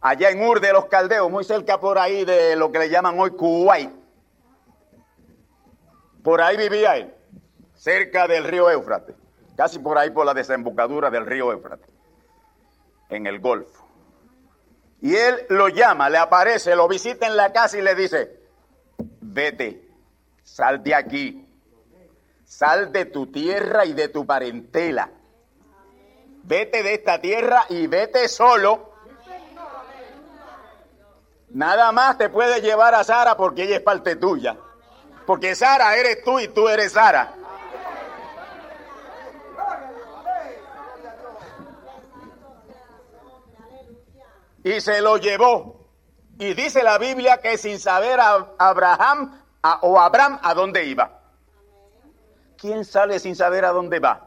allá 0.00 0.30
en 0.30 0.40
Ur 0.40 0.60
de 0.60 0.72
los 0.72 0.86
Caldeos, 0.86 1.30
muy 1.30 1.44
cerca 1.44 1.80
por 1.80 1.98
ahí 1.98 2.24
de 2.24 2.54
lo 2.54 2.70
que 2.70 2.78
le 2.78 2.88
llaman 2.88 3.18
hoy 3.18 3.32
Kuwait. 3.32 3.90
Por 6.22 6.40
ahí 6.40 6.56
vivía 6.56 6.96
él, 6.96 7.14
cerca 7.74 8.28
del 8.28 8.44
río 8.44 8.70
Éufrates, 8.70 9.16
casi 9.56 9.80
por 9.80 9.98
ahí 9.98 10.10
por 10.10 10.24
la 10.24 10.34
desembocadura 10.34 11.10
del 11.10 11.26
río 11.26 11.52
Éufrates, 11.52 11.90
en 13.08 13.26
el 13.26 13.40
Golfo. 13.40 13.86
Y 15.00 15.16
él 15.16 15.46
lo 15.48 15.68
llama, 15.68 16.08
le 16.10 16.18
aparece, 16.18 16.76
lo 16.76 16.86
visita 16.86 17.26
en 17.26 17.36
la 17.36 17.52
casa 17.52 17.76
y 17.78 17.82
le 17.82 17.94
dice, 17.94 18.40
vete, 19.20 19.88
sal 20.42 20.82
de 20.82 20.94
aquí, 20.94 21.47
Sal 22.48 22.92
de 22.92 23.04
tu 23.04 23.26
tierra 23.30 23.84
y 23.84 23.92
de 23.92 24.08
tu 24.08 24.24
parentela. 24.24 25.10
Vete 26.44 26.82
de 26.82 26.94
esta 26.94 27.20
tierra 27.20 27.66
y 27.68 27.86
vete 27.86 28.26
solo. 28.26 28.94
Nada 31.50 31.92
más 31.92 32.16
te 32.16 32.30
puede 32.30 32.62
llevar 32.62 32.94
a 32.94 33.04
Sara 33.04 33.36
porque 33.36 33.64
ella 33.64 33.76
es 33.76 33.82
parte 33.82 34.16
tuya. 34.16 34.56
Porque 35.26 35.54
Sara 35.54 35.94
eres 35.96 36.24
tú 36.24 36.40
y 36.40 36.48
tú 36.48 36.70
eres 36.70 36.92
Sara. 36.92 37.34
Y 44.64 44.80
se 44.80 45.02
lo 45.02 45.18
llevó. 45.18 45.86
Y 46.38 46.54
dice 46.54 46.82
la 46.82 46.96
Biblia 46.96 47.42
que 47.42 47.58
sin 47.58 47.78
saber 47.78 48.18
a 48.18 48.54
Abraham 48.58 49.38
o 49.82 50.00
Abraham 50.00 50.38
a 50.42 50.54
dónde 50.54 50.86
iba. 50.86 51.17
¿Quién 52.58 52.84
sale 52.84 53.18
sin 53.18 53.36
saber 53.36 53.64
a 53.64 53.70
dónde 53.70 53.98
va? 54.00 54.26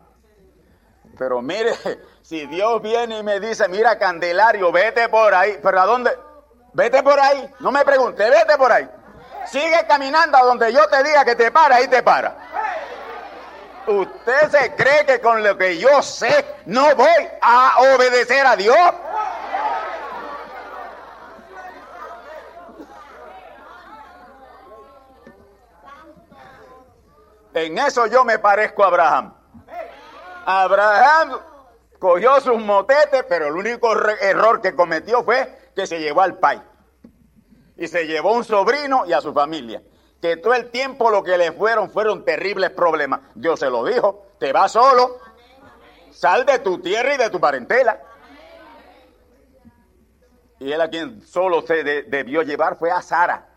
Pero 1.17 1.41
mire, 1.41 1.73
si 2.21 2.45
Dios 2.47 2.81
viene 2.81 3.19
y 3.19 3.23
me 3.23 3.39
dice, 3.39 3.67
mira 3.67 3.97
Candelario, 3.97 4.71
vete 4.71 5.09
por 5.09 5.33
ahí, 5.33 5.59
pero 5.61 5.81
¿a 5.81 5.85
dónde? 5.85 6.11
Vete 6.73 7.03
por 7.03 7.19
ahí, 7.19 7.53
no 7.59 7.71
me 7.71 7.83
pregunte, 7.83 8.29
vete 8.29 8.57
por 8.57 8.71
ahí. 8.71 8.89
Sigue 9.45 9.85
caminando 9.87 10.37
a 10.37 10.43
donde 10.43 10.71
yo 10.71 10.87
te 10.87 11.03
diga 11.03 11.25
que 11.25 11.35
te 11.35 11.51
para 11.51 11.81
y 11.81 11.87
te 11.87 12.01
para. 12.01 12.37
¿Usted 13.87 14.49
se 14.51 14.75
cree 14.75 15.05
que 15.05 15.19
con 15.19 15.43
lo 15.43 15.57
que 15.57 15.77
yo 15.77 16.01
sé 16.01 16.45
no 16.65 16.95
voy 16.95 17.27
a 17.41 17.77
obedecer 17.95 18.45
a 18.45 18.55
Dios? 18.55 18.77
En 27.53 27.77
eso 27.77 28.07
yo 28.07 28.23
me 28.23 28.39
parezco 28.39 28.83
a 28.83 28.87
Abraham. 28.87 29.33
Abraham 30.45 31.39
cogió 31.99 32.39
sus 32.39 32.57
motetes, 32.57 33.23
pero 33.27 33.47
el 33.47 33.53
único 33.53 33.91
error 34.21 34.61
que 34.61 34.75
cometió 34.75 35.23
fue 35.23 35.71
que 35.75 35.85
se 35.85 35.99
llevó 35.99 36.21
al 36.21 36.37
pai. 36.37 36.61
Y 37.77 37.87
se 37.87 38.05
llevó 38.05 38.33
un 38.33 38.43
sobrino 38.43 39.05
y 39.05 39.13
a 39.13 39.21
su 39.21 39.33
familia. 39.33 39.81
Que 40.21 40.37
todo 40.37 40.53
el 40.53 40.69
tiempo 40.69 41.09
lo 41.09 41.23
que 41.23 41.37
le 41.37 41.51
fueron 41.51 41.89
fueron 41.89 42.23
terribles 42.23 42.69
problemas. 42.71 43.21
Dios 43.35 43.59
se 43.59 43.69
lo 43.69 43.83
dijo, 43.83 44.27
te 44.39 44.53
vas 44.53 44.71
solo, 44.71 45.17
sal 46.11 46.45
de 46.45 46.59
tu 46.59 46.79
tierra 46.79 47.15
y 47.15 47.17
de 47.17 47.29
tu 47.29 47.39
parentela. 47.39 47.99
Y 50.59 50.71
él 50.71 50.79
a 50.79 50.89
quien 50.89 51.21
solo 51.23 51.65
se 51.65 51.83
debió 51.83 52.43
llevar 52.43 52.77
fue 52.77 52.91
a 52.91 53.01
Sara. 53.01 53.47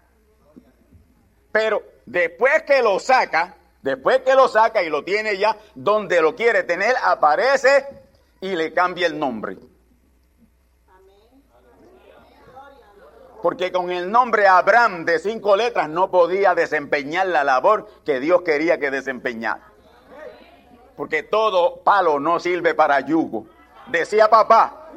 Pero 1.53 1.83
después 2.07 2.63
que 2.63 2.83
lo 2.83 2.99
saca, 2.99 3.57
Después 3.85 4.21
que 4.21 4.35
lo 4.35 4.49
saca 4.49 4.83
y 4.83 4.89
lo 4.89 5.05
tiene 5.05 5.37
ya 5.37 5.59
donde 5.75 6.23
lo 6.23 6.35
quiere 6.35 6.63
tener, 6.63 6.97
aparece 7.05 7.87
y 8.41 8.57
le 8.57 8.73
cambia 8.73 9.07
el 9.07 9.19
nombre. 9.19 9.59
Porque 13.43 13.71
con 13.71 13.91
el 13.91 14.11
nombre 14.11 14.49
Abraham 14.49 15.05
de 15.05 15.19
cinco 15.19 15.55
letras 15.55 15.91
no 15.91 16.11
podía 16.11 16.55
desempeñar 16.55 17.27
la 17.27 17.45
labor 17.45 17.87
que 18.07 18.21
Dios 18.21 18.41
quería 18.41 18.79
que 18.81 18.91
desempeñara. 18.91 19.71
Porque 20.97 21.23
todo 21.23 21.83
palo 21.83 22.19
no 22.19 22.41
sirve 22.41 22.73
para 22.73 23.01
yugo. 23.01 23.45
Decía 23.89 24.31
papá. 24.31 24.89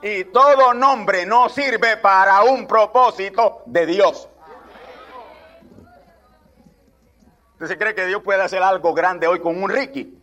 Y 0.00 0.26
todo 0.26 0.74
nombre 0.74 1.26
no 1.26 1.48
sirve 1.48 1.96
para 1.96 2.44
un 2.44 2.68
propósito 2.68 3.62
de 3.66 3.84
Dios. 3.84 4.28
¿Usted 7.62 7.74
se 7.74 7.78
cree 7.78 7.94
que 7.94 8.06
Dios 8.06 8.24
puede 8.24 8.42
hacer 8.42 8.60
algo 8.60 8.92
grande 8.92 9.28
hoy 9.28 9.38
con 9.38 9.62
un 9.62 9.70
Ricky? 9.70 10.18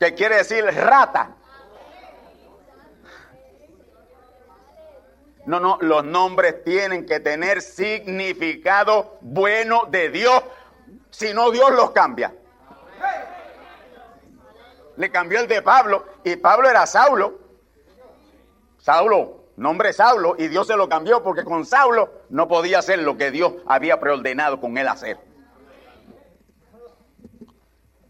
¿Qué 0.00 0.12
quiere 0.14 0.38
decir 0.38 0.64
rata? 0.64 1.36
No, 5.46 5.60
no, 5.60 5.78
los 5.80 6.04
nombres 6.04 6.64
tienen 6.64 7.06
que 7.06 7.20
tener 7.20 7.62
significado 7.62 9.18
bueno 9.20 9.84
de 9.88 10.08
Dios, 10.08 10.42
si 11.10 11.32
no 11.32 11.52
Dios 11.52 11.70
los 11.70 11.92
cambia. 11.92 12.34
Le 14.96 15.12
cambió 15.12 15.38
el 15.38 15.46
de 15.46 15.62
Pablo 15.62 16.06
y 16.24 16.34
Pablo 16.34 16.68
era 16.68 16.86
Saulo. 16.86 17.38
Saulo, 18.78 19.43
nombre 19.56 19.92
Saulo, 19.92 20.34
y 20.38 20.48
Dios 20.48 20.66
se 20.66 20.76
lo 20.76 20.88
cambió 20.88 21.22
porque 21.22 21.44
con 21.44 21.64
Saulo 21.64 22.10
no 22.30 22.48
podía 22.48 22.78
hacer 22.78 22.98
lo 23.00 23.16
que 23.16 23.30
Dios 23.30 23.54
había 23.66 24.00
preordenado 24.00 24.60
con 24.60 24.76
él 24.78 24.88
hacer. 24.88 25.18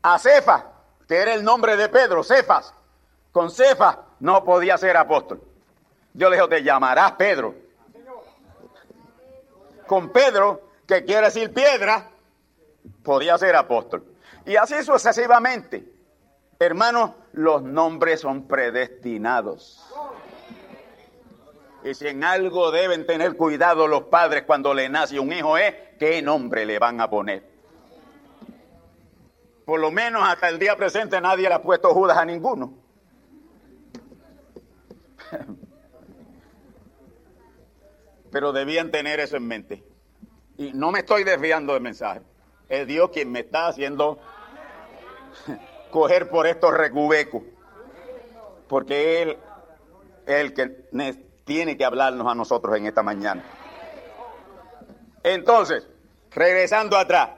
A 0.02 0.18
Cefa, 0.18 0.72
que 1.08 1.16
era 1.16 1.34
el 1.34 1.44
nombre 1.44 1.76
de 1.76 1.88
Pedro, 1.88 2.22
Cefas, 2.22 2.74
con 3.32 3.50
Cefa 3.50 4.04
no 4.20 4.44
podía 4.44 4.78
ser 4.78 4.96
apóstol. 4.96 5.42
Dios 6.12 6.30
le 6.30 6.36
dijo, 6.36 6.48
te 6.48 6.62
llamarás 6.62 7.12
Pedro. 7.12 7.54
Con 9.86 10.10
Pedro, 10.10 10.68
que 10.86 11.04
quiere 11.04 11.26
decir 11.26 11.52
piedra, 11.52 12.10
podía 13.02 13.36
ser 13.36 13.56
apóstol. 13.56 14.04
Y 14.46 14.56
así 14.56 14.82
sucesivamente. 14.82 15.84
Hermanos, 16.58 17.10
los 17.32 17.62
nombres 17.62 18.20
son 18.20 18.46
predestinados. 18.46 19.84
Y 21.84 21.94
si 21.94 22.08
en 22.08 22.24
algo 22.24 22.70
deben 22.70 23.06
tener 23.06 23.36
cuidado 23.36 23.86
los 23.86 24.04
padres 24.04 24.44
cuando 24.44 24.72
le 24.72 24.88
nace 24.88 25.20
un 25.20 25.30
hijo 25.32 25.58
es 25.58 25.74
qué 25.98 26.22
nombre 26.22 26.64
le 26.64 26.78
van 26.78 26.98
a 27.02 27.10
poner. 27.10 27.42
Por 29.66 29.80
lo 29.80 29.90
menos 29.90 30.22
hasta 30.26 30.48
el 30.48 30.58
día 30.58 30.76
presente 30.76 31.20
nadie 31.20 31.46
le 31.46 31.54
ha 31.54 31.62
puesto 31.62 31.92
Judas 31.92 32.16
a 32.16 32.24
ninguno. 32.24 32.72
Pero 38.30 38.52
debían 38.52 38.90
tener 38.90 39.20
eso 39.20 39.36
en 39.36 39.46
mente. 39.46 39.84
Y 40.56 40.72
no 40.72 40.90
me 40.90 41.00
estoy 41.00 41.22
desviando 41.22 41.74
del 41.74 41.82
mensaje. 41.82 42.22
Es 42.68 42.86
Dios 42.86 43.10
quien 43.10 43.30
me 43.30 43.40
está 43.40 43.66
haciendo 43.66 44.18
coger 45.90 46.30
por 46.30 46.46
estos 46.46 46.72
recubecos. 46.72 47.42
Porque 48.68 49.20
Él 49.22 49.36
es 50.26 50.34
el 50.34 50.54
que 50.54 50.86
tiene 51.44 51.76
que 51.76 51.84
hablarnos 51.84 52.26
a 52.26 52.34
nosotros 52.34 52.76
en 52.76 52.86
esta 52.86 53.02
mañana. 53.02 53.44
Entonces, 55.22 55.86
regresando 56.30 56.96
atrás, 56.96 57.30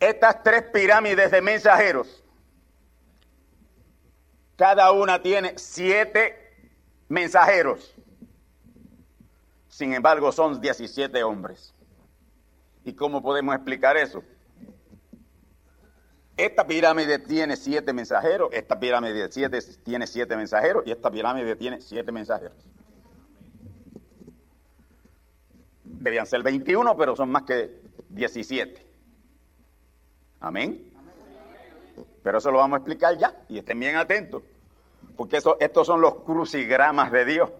estas 0.00 0.42
tres 0.42 0.64
pirámides 0.72 1.30
de 1.30 1.40
mensajeros, 1.40 2.24
cada 4.56 4.90
una 4.92 5.22
tiene 5.22 5.54
siete 5.56 6.70
mensajeros. 7.08 7.94
Sin 9.68 9.94
embargo, 9.94 10.32
son 10.32 10.60
17 10.60 11.22
hombres. 11.22 11.74
¿Y 12.84 12.94
cómo 12.94 13.22
podemos 13.22 13.54
explicar 13.54 13.96
eso? 13.96 14.22
Esta 16.42 16.66
pirámide 16.66 17.20
tiene 17.20 17.56
siete 17.56 17.92
mensajeros, 17.92 18.48
esta 18.52 18.80
pirámide 18.80 19.28
tiene 19.28 20.08
siete 20.08 20.36
mensajeros 20.36 20.82
y 20.84 20.90
esta 20.90 21.08
pirámide 21.08 21.54
tiene 21.54 21.80
siete 21.80 22.10
mensajeros. 22.10 22.56
Debían 25.84 26.26
ser 26.26 26.42
21, 26.42 26.96
pero 26.96 27.14
son 27.14 27.30
más 27.30 27.44
que 27.44 27.80
17. 28.08 28.84
Amén. 30.40 30.92
Pero 32.24 32.38
eso 32.38 32.50
lo 32.50 32.58
vamos 32.58 32.74
a 32.74 32.78
explicar 32.78 33.16
ya 33.16 33.44
y 33.48 33.58
estén 33.58 33.78
bien 33.78 33.94
atentos, 33.94 34.42
porque 35.16 35.38
estos 35.60 35.86
son 35.86 36.00
los 36.00 36.24
crucigramas 36.24 37.12
de 37.12 37.24
Dios. 37.24 37.50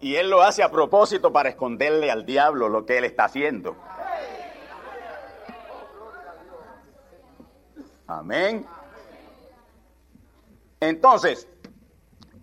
Y 0.00 0.16
Él 0.16 0.28
lo 0.28 0.42
hace 0.42 0.64
a 0.64 0.72
propósito 0.72 1.32
para 1.32 1.50
esconderle 1.50 2.10
al 2.10 2.26
diablo 2.26 2.68
lo 2.68 2.84
que 2.84 2.98
Él 2.98 3.04
está 3.04 3.26
haciendo. 3.26 3.76
Amén. 8.18 8.66
Entonces, 10.80 11.48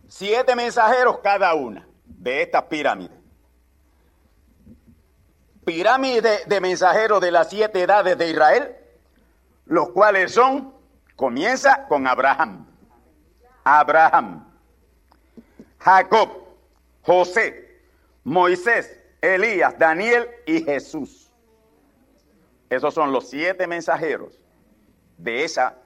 siete 0.08 0.56
mensajeros 0.56 1.20
cada 1.20 1.54
una 1.54 1.88
de 2.06 2.42
estas 2.42 2.64
pirámides. 2.64 3.18
Pirámide 5.66 6.46
de 6.48 6.62
mensajeros 6.62 7.22
de 7.22 7.32
las 7.32 7.50
siete 7.50 7.84
edades 7.84 8.18
de 8.18 8.30
Israel, 8.30 8.76
los 9.66 9.90
cuales 9.90 10.34
son, 10.34 10.74
comienza 11.16 11.86
con 11.88 12.08
Abraham. 12.08 12.66
Abraham, 13.64 14.52
Jacob, 15.78 16.30
José, 17.04 17.80
Moisés, 18.24 19.00
Elías, 19.22 19.78
Daniel 19.78 20.28
y 20.48 20.64
Jesús. 20.64 21.30
Esos 22.70 22.94
son 22.94 23.12
los 23.12 23.30
siete 23.30 23.68
mensajeros 23.68 24.40
de 25.20 25.44
esa 25.44 25.78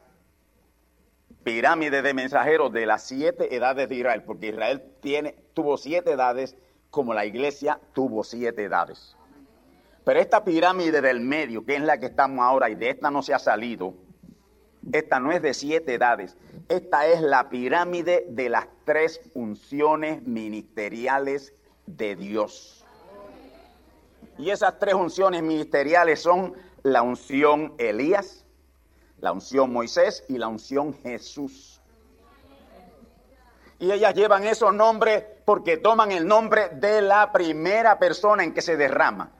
pirámide 1.43 2.01
de 2.01 2.13
mensajeros 2.13 2.71
de 2.71 2.85
las 2.85 3.03
siete 3.03 3.53
edades 3.53 3.89
de 3.89 3.95
Israel, 3.95 4.23
porque 4.23 4.47
Israel 4.47 4.83
tiene, 5.01 5.35
tuvo 5.53 5.77
siete 5.77 6.11
edades 6.11 6.55
como 6.89 7.13
la 7.13 7.25
iglesia 7.25 7.79
tuvo 7.93 8.23
siete 8.23 8.65
edades. 8.65 9.17
Pero 10.05 10.19
esta 10.19 10.43
pirámide 10.43 11.01
del 11.01 11.21
medio, 11.21 11.65
que 11.65 11.75
es 11.75 11.81
la 11.81 11.99
que 11.99 12.05
estamos 12.05 12.45
ahora, 12.45 12.69
y 12.69 12.75
de 12.75 12.89
esta 12.91 13.09
no 13.09 13.23
se 13.23 13.33
ha 13.33 13.39
salido, 13.39 13.95
esta 14.91 15.19
no 15.19 15.31
es 15.31 15.41
de 15.41 15.53
siete 15.53 15.95
edades, 15.95 16.37
esta 16.69 17.07
es 17.07 17.21
la 17.21 17.49
pirámide 17.49 18.25
de 18.29 18.49
las 18.49 18.67
tres 18.85 19.21
unciones 19.33 20.21
ministeriales 20.23 21.53
de 21.87 22.15
Dios. 22.15 22.85
Y 24.37 24.51
esas 24.51 24.77
tres 24.77 24.93
unciones 24.93 25.41
ministeriales 25.41 26.21
son 26.21 26.53
la 26.83 27.01
unción 27.01 27.73
Elías, 27.77 28.42
la 29.23 29.31
unción 29.31 29.71
Moisés 29.71 30.25
y 30.27 30.37
la 30.37 30.49
unción 30.49 30.93
Jesús. 31.01 31.79
Y 33.79 33.89
ellas 33.89 34.13
llevan 34.13 34.43
esos 34.43 34.73
nombres 34.73 35.23
porque 35.45 35.77
toman 35.77 36.11
el 36.11 36.27
nombre 36.27 36.67
de 36.73 37.01
la 37.01 37.31
primera 37.31 37.97
persona 37.97 38.43
en 38.43 38.53
que 38.53 38.61
se 38.61 38.75
derrama. 38.75 39.31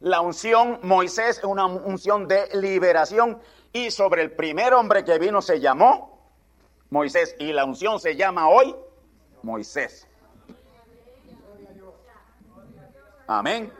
La 0.00 0.22
unción 0.22 0.80
Moisés 0.82 1.36
es 1.36 1.44
una 1.44 1.66
unción 1.66 2.26
de 2.26 2.48
liberación 2.54 3.38
y 3.74 3.90
sobre 3.90 4.22
el 4.22 4.32
primer 4.32 4.72
hombre 4.72 5.04
que 5.04 5.18
vino 5.18 5.42
se 5.42 5.60
llamó 5.60 6.18
Moisés 6.88 7.36
y 7.38 7.52
la 7.52 7.66
unción 7.66 8.00
se 8.00 8.16
llama 8.16 8.48
hoy 8.48 8.74
Moisés. 9.42 10.08
Amén. 13.26 13.70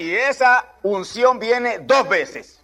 Y 0.00 0.16
esa 0.16 0.74
unción 0.82 1.38
viene 1.38 1.78
dos 1.78 2.08
veces. 2.08 2.55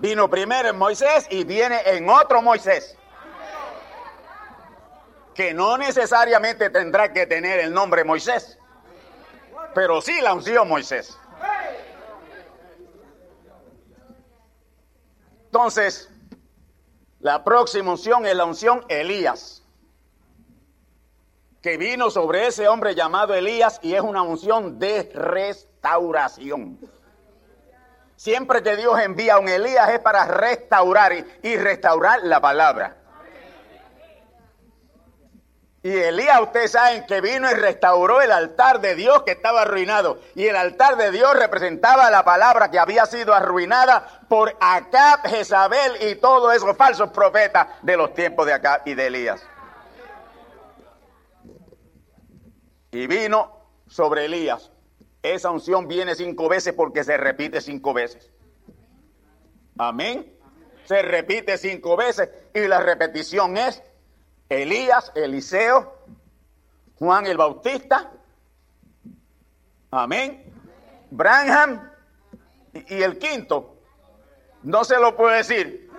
Vino 0.00 0.30
primero 0.30 0.70
en 0.70 0.78
Moisés 0.78 1.26
y 1.30 1.44
viene 1.44 1.78
en 1.84 2.08
otro 2.08 2.40
Moisés. 2.40 2.96
Que 5.34 5.52
no 5.52 5.76
necesariamente 5.76 6.70
tendrá 6.70 7.12
que 7.12 7.26
tener 7.26 7.60
el 7.60 7.72
nombre 7.72 8.02
Moisés, 8.02 8.58
pero 9.74 10.00
sí 10.00 10.20
la 10.22 10.32
unción 10.32 10.66
Moisés. 10.66 11.18
Entonces, 15.44 16.08
la 17.18 17.44
próxima 17.44 17.90
unción 17.90 18.24
es 18.24 18.34
la 18.34 18.46
unción 18.46 18.82
Elías, 18.88 19.62
que 21.60 21.76
vino 21.76 22.10
sobre 22.10 22.46
ese 22.46 22.68
hombre 22.68 22.94
llamado 22.94 23.34
Elías 23.34 23.78
y 23.82 23.94
es 23.94 24.00
una 24.00 24.22
unción 24.22 24.78
de 24.78 25.10
restauración. 25.14 26.78
Siempre 28.20 28.62
que 28.62 28.76
Dios 28.76 29.00
envía 29.00 29.36
a 29.36 29.38
un 29.38 29.48
Elías 29.48 29.88
es 29.88 29.98
para 30.00 30.26
restaurar 30.26 31.10
y, 31.42 31.56
restaurar 31.56 32.20
la 32.22 32.38
palabra. 32.38 32.98
Y 35.82 35.90
Elías, 35.90 36.38
ustedes 36.42 36.72
saben 36.72 37.06
que 37.06 37.22
vino 37.22 37.50
y 37.50 37.54
restauró 37.54 38.20
el 38.20 38.30
altar 38.30 38.82
de 38.82 38.94
Dios 38.94 39.22
que 39.22 39.30
estaba 39.30 39.62
arruinado. 39.62 40.20
Y 40.34 40.48
el 40.48 40.56
altar 40.56 40.98
de 40.98 41.12
Dios 41.12 41.34
representaba 41.34 42.10
la 42.10 42.22
palabra 42.22 42.70
que 42.70 42.78
había 42.78 43.06
sido 43.06 43.32
arruinada 43.32 44.20
por 44.28 44.54
Acab, 44.60 45.26
Jezabel 45.26 46.10
y 46.10 46.16
todos 46.16 46.54
esos 46.54 46.76
falsos 46.76 47.08
profetas 47.12 47.68
de 47.80 47.96
los 47.96 48.12
tiempos 48.12 48.44
de 48.44 48.52
Acab 48.52 48.82
y 48.84 48.92
de 48.92 49.06
Elías. 49.06 49.42
Y 52.90 53.06
vino 53.06 53.64
sobre 53.86 54.26
Elías. 54.26 54.69
Esa 55.22 55.50
unción 55.50 55.86
viene 55.86 56.14
cinco 56.14 56.48
veces 56.48 56.72
porque 56.74 57.04
se 57.04 57.16
repite 57.16 57.60
cinco 57.60 57.92
veces. 57.92 58.30
Amén. 59.78 60.34
Se 60.84 61.02
repite 61.02 61.56
cinco 61.58 61.96
veces 61.96 62.30
y 62.54 62.66
la 62.66 62.80
repetición 62.80 63.56
es 63.56 63.82
Elías, 64.48 65.12
Eliseo, 65.14 65.94
Juan 66.98 67.26
el 67.26 67.36
Bautista, 67.36 68.10
amén, 69.90 70.52
Branham 71.10 71.90
y, 72.74 73.02
el 73.02 73.18
quinto, 73.18 73.76
no 74.64 74.84
se 74.84 74.98
lo 74.98 75.16
puedo 75.16 75.30
decir, 75.30 75.90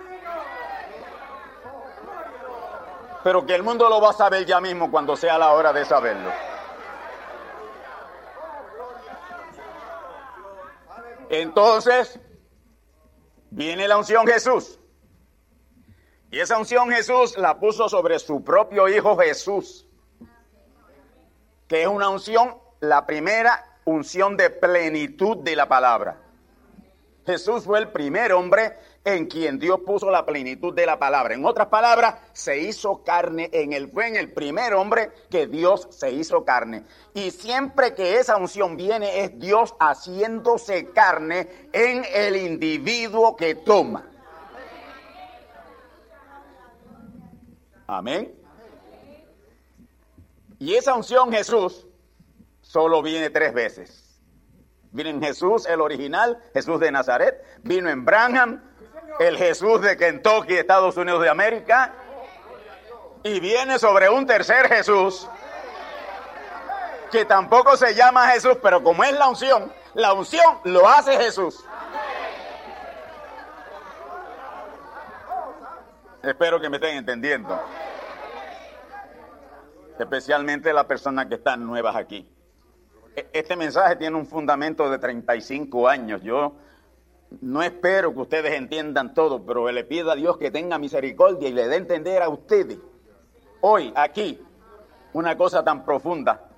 pero 3.24 3.46
que 3.46 3.54
el 3.54 3.62
mundo 3.62 3.88
lo 3.88 4.00
va 4.00 4.10
a 4.10 4.12
saber 4.12 4.44
ya 4.44 4.60
mismo 4.60 4.90
cuando 4.90 5.16
sea 5.16 5.38
la 5.38 5.52
hora 5.52 5.72
de 5.72 5.84
saberlo. 5.84 6.30
Entonces, 11.32 12.20
viene 13.50 13.88
la 13.88 13.96
unción 13.96 14.26
Jesús. 14.26 14.78
Y 16.30 16.38
esa 16.38 16.58
unción 16.58 16.90
Jesús 16.90 17.38
la 17.38 17.58
puso 17.58 17.88
sobre 17.88 18.18
su 18.18 18.44
propio 18.44 18.86
Hijo 18.86 19.16
Jesús, 19.16 19.86
que 21.68 21.82
es 21.82 21.88
una 21.88 22.10
unción, 22.10 22.58
la 22.80 23.06
primera 23.06 23.78
unción 23.86 24.36
de 24.36 24.50
plenitud 24.50 25.38
de 25.38 25.56
la 25.56 25.66
palabra. 25.66 26.21
Jesús 27.24 27.64
fue 27.64 27.78
el 27.78 27.88
primer 27.88 28.32
hombre 28.32 28.76
en 29.04 29.26
quien 29.26 29.58
Dios 29.58 29.80
puso 29.86 30.10
la 30.10 30.26
plenitud 30.26 30.74
de 30.74 30.86
la 30.86 30.98
palabra. 30.98 31.34
En 31.34 31.44
otras 31.44 31.68
palabras, 31.68 32.16
se 32.32 32.60
hizo 32.60 33.02
carne 33.04 33.48
en 33.52 33.72
él. 33.72 33.90
Fue 33.92 34.08
en 34.08 34.16
el 34.16 34.32
primer 34.32 34.74
hombre 34.74 35.10
que 35.30 35.46
Dios 35.46 35.88
se 35.90 36.10
hizo 36.10 36.44
carne. 36.44 36.84
Y 37.14 37.30
siempre 37.30 37.94
que 37.94 38.16
esa 38.16 38.36
unción 38.36 38.76
viene 38.76 39.24
es 39.24 39.38
Dios 39.38 39.74
haciéndose 39.78 40.90
carne 40.90 41.68
en 41.72 42.04
el 42.12 42.36
individuo 42.36 43.36
que 43.36 43.54
toma. 43.54 44.08
Amén. 47.86 48.34
Y 50.58 50.74
esa 50.74 50.94
unción 50.94 51.32
Jesús 51.32 51.86
solo 52.62 53.02
viene 53.02 53.30
tres 53.30 53.52
veces. 53.52 54.01
Vino 54.92 55.08
en 55.08 55.22
Jesús, 55.22 55.66
el 55.66 55.80
original, 55.80 56.38
Jesús 56.52 56.78
de 56.78 56.92
Nazaret. 56.92 57.42
Vino 57.62 57.88
en 57.88 58.04
Branham, 58.04 58.62
el 59.18 59.38
Jesús 59.38 59.80
de 59.80 59.96
Kentucky, 59.96 60.54
Estados 60.54 60.96
Unidos 60.96 61.22
de 61.22 61.30
América. 61.30 61.94
Y 63.22 63.40
viene 63.40 63.78
sobre 63.78 64.10
un 64.10 64.26
tercer 64.26 64.68
Jesús, 64.68 65.28
que 67.10 67.24
tampoco 67.24 67.76
se 67.76 67.94
llama 67.94 68.28
Jesús, 68.28 68.58
pero 68.62 68.82
como 68.82 69.04
es 69.04 69.12
la 69.12 69.28
unción, 69.28 69.72
la 69.94 70.12
unción 70.12 70.58
lo 70.64 70.88
hace 70.88 71.16
Jesús. 71.16 71.64
Espero 76.22 76.60
que 76.60 76.68
me 76.68 76.76
estén 76.76 76.96
entendiendo. 76.96 77.60
Especialmente 79.98 80.72
las 80.72 80.84
personas 80.84 81.26
que 81.26 81.34
están 81.34 81.66
nuevas 81.66 81.96
aquí. 81.96 82.31
E-, 83.16 83.28
este 83.32 83.56
mensaje 83.56 83.96
tiene 83.96 84.16
un 84.16 84.26
fundamento 84.26 84.88
de 84.90 84.98
35 84.98 85.88
años. 85.88 86.22
Yo 86.22 86.54
no 87.40 87.62
espero 87.62 88.12
que 88.12 88.20
ustedes 88.20 88.52
entiendan 88.54 89.14
todo, 89.14 89.44
pero 89.44 89.70
le 89.70 89.84
pido 89.84 90.10
a 90.10 90.16
Dios 90.16 90.36
que 90.36 90.50
tenga 90.50 90.78
misericordia 90.78 91.48
y 91.48 91.52
le 91.52 91.68
dé 91.68 91.76
entender 91.76 92.22
a 92.22 92.28
ustedes 92.28 92.78
hoy, 93.60 93.92
aquí, 93.96 94.40
una 95.12 95.36
cosa 95.36 95.64
tan 95.64 95.84
profunda 95.84 96.48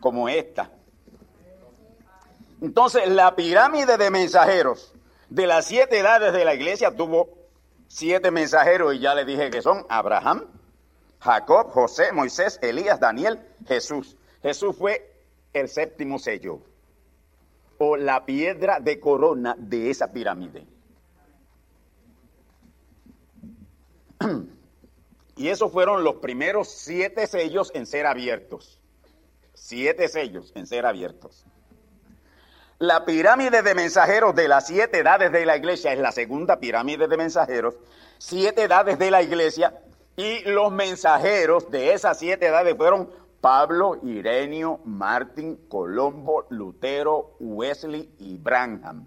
como 0.00 0.28
esta. 0.28 0.70
Entonces, 2.60 3.08
la 3.08 3.34
pirámide 3.34 3.96
de 3.96 4.10
mensajeros 4.10 4.94
de 5.28 5.46
las 5.46 5.66
siete 5.66 5.98
edades 5.98 6.32
de 6.32 6.44
la 6.44 6.54
iglesia 6.54 6.94
tuvo 6.94 7.28
siete 7.86 8.30
mensajeros 8.30 8.94
y 8.94 8.98
ya 9.00 9.14
le 9.14 9.24
dije 9.24 9.50
que 9.50 9.62
son 9.62 9.86
Abraham, 9.88 10.44
Jacob, 11.20 11.70
José, 11.70 12.12
Moisés, 12.12 12.58
Elías, 12.62 13.00
Daniel, 13.00 13.40
Jesús. 13.66 14.16
Jesús 14.42 14.76
fue 14.76 15.12
el 15.52 15.68
séptimo 15.68 16.18
sello 16.18 16.60
o 17.78 17.96
la 17.96 18.24
piedra 18.24 18.80
de 18.80 19.00
corona 19.00 19.54
de 19.58 19.90
esa 19.90 20.12
pirámide. 20.12 20.66
Y 25.38 25.48
esos 25.48 25.70
fueron 25.70 26.02
los 26.02 26.14
primeros 26.16 26.68
siete 26.70 27.26
sellos 27.26 27.70
en 27.74 27.84
ser 27.84 28.06
abiertos. 28.06 28.80
Siete 29.52 30.08
sellos 30.08 30.50
en 30.54 30.66
ser 30.66 30.86
abiertos. 30.86 31.44
La 32.78 33.04
pirámide 33.04 33.62
de 33.62 33.74
mensajeros 33.74 34.34
de 34.34 34.48
las 34.48 34.66
siete 34.66 34.98
edades 35.00 35.30
de 35.32 35.44
la 35.44 35.56
iglesia 35.56 35.92
es 35.92 35.98
la 35.98 36.12
segunda 36.12 36.58
pirámide 36.58 37.06
de 37.06 37.16
mensajeros. 37.18 37.74
Siete 38.16 38.62
edades 38.62 38.98
de 38.98 39.10
la 39.10 39.22
iglesia 39.22 39.78
y 40.16 40.40
los 40.44 40.72
mensajeros 40.72 41.70
de 41.70 41.92
esas 41.92 42.18
siete 42.18 42.46
edades 42.46 42.74
fueron 42.74 43.10
Pablo, 43.46 44.00
Irenio, 44.02 44.80
Martín, 44.86 45.68
Colombo, 45.68 46.48
Lutero, 46.50 47.36
Wesley 47.38 48.12
y 48.18 48.36
Branham. 48.38 49.06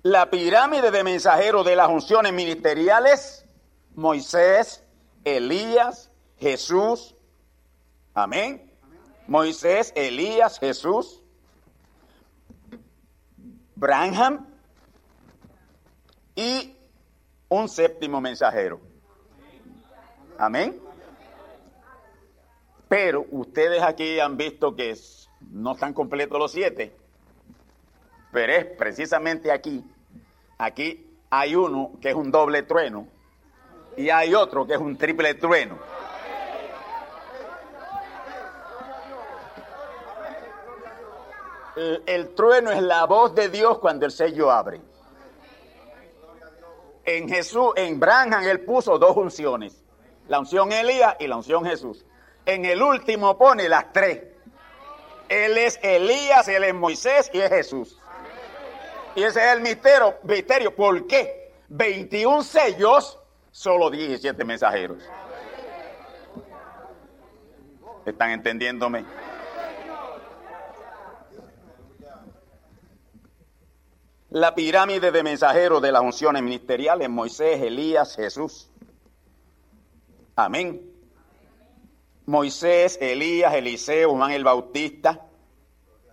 La 0.00 0.30
pirámide 0.30 0.90
de 0.90 1.04
mensajeros 1.04 1.66
de 1.66 1.76
las 1.76 1.90
unciones 1.90 2.32
ministeriales, 2.32 3.44
Moisés, 3.94 4.82
Elías, 5.22 6.10
Jesús. 6.38 7.14
Amén. 8.14 8.72
Moisés, 9.26 9.92
Elías, 9.94 10.58
Jesús, 10.58 11.22
Branham 13.74 14.46
y 16.34 16.74
un 17.50 17.68
séptimo 17.68 18.18
mensajero. 18.22 18.80
Amén. 20.38 20.83
Pero 22.94 23.26
ustedes 23.32 23.82
aquí 23.82 24.20
han 24.20 24.36
visto 24.36 24.76
que 24.76 24.96
no 25.50 25.72
están 25.72 25.92
completos 25.92 26.38
los 26.38 26.52
siete. 26.52 26.94
Pero 28.30 28.52
es 28.52 28.66
precisamente 28.66 29.50
aquí. 29.50 29.84
Aquí 30.58 31.04
hay 31.28 31.56
uno 31.56 31.90
que 32.00 32.10
es 32.10 32.14
un 32.14 32.30
doble 32.30 32.62
trueno 32.62 33.08
y 33.96 34.10
hay 34.10 34.32
otro 34.36 34.64
que 34.64 34.74
es 34.74 34.78
un 34.78 34.96
triple 34.96 35.34
trueno. 35.34 35.76
el, 42.06 42.32
trueno 42.36 42.70
es 42.70 42.80
la 42.80 43.06
voz 43.06 43.34
de 43.34 43.48
Dios 43.48 43.80
cuando 43.80 44.06
el 44.06 44.12
sello 44.12 44.52
abre. 44.52 44.80
En 47.04 47.28
Jesús, 47.28 47.72
en 47.74 47.98
Branham, 47.98 48.44
él 48.44 48.60
puso 48.60 49.00
dos 49.00 49.16
unciones. 49.16 49.82
La 50.28 50.38
unción 50.38 50.70
Elías 50.70 51.16
y 51.18 51.26
la 51.26 51.34
unción 51.34 51.64
Jesús. 51.64 52.06
En 52.46 52.64
el 52.64 52.82
último 52.82 53.36
pone 53.38 53.68
las 53.68 53.92
tres. 53.92 54.22
Él 55.28 55.56
es 55.56 55.78
Elías, 55.82 56.46
él 56.48 56.64
es 56.64 56.74
Moisés 56.74 57.30
y 57.32 57.40
es 57.40 57.48
Jesús. 57.48 57.98
Y 59.14 59.22
ese 59.22 59.44
es 59.46 59.56
el 59.56 59.60
misterio. 59.60 60.16
misterio. 60.22 60.74
¿Por 60.74 61.06
qué? 61.06 61.52
21 61.68 62.42
sellos, 62.42 63.18
solo 63.50 63.90
17 63.90 64.44
mensajeros. 64.44 64.98
¿Están 68.04 68.30
entendiéndome? 68.32 69.04
la 74.34 74.52
pirámide 74.52 75.12
de 75.12 75.22
mensajeros 75.22 75.80
de 75.80 75.92
las 75.92 76.02
unciones 76.02 76.42
ministeriales, 76.42 77.08
Moisés, 77.08 77.62
Elías, 77.62 78.16
Jesús. 78.16 78.68
Amén. 80.34 80.93
Moisés, 82.26 82.98
Elías, 83.00 83.54
Eliseo, 83.54 84.10
Juan 84.10 84.32
el 84.32 84.44
Bautista, 84.44 85.26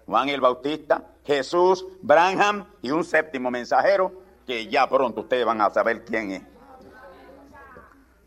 Juan 0.05 0.29
el 0.29 0.41
Bautista, 0.41 1.07
Jesús, 1.25 1.85
Branham 2.01 2.65
y 2.81 2.91
un 2.91 3.03
séptimo 3.03 3.49
mensajero 3.49 4.21
que 4.45 4.67
ya 4.67 4.87
pronto 4.87 5.21
ustedes 5.21 5.45
van 5.45 5.61
a 5.61 5.69
saber 5.69 6.03
quién 6.03 6.31
es. 6.31 6.41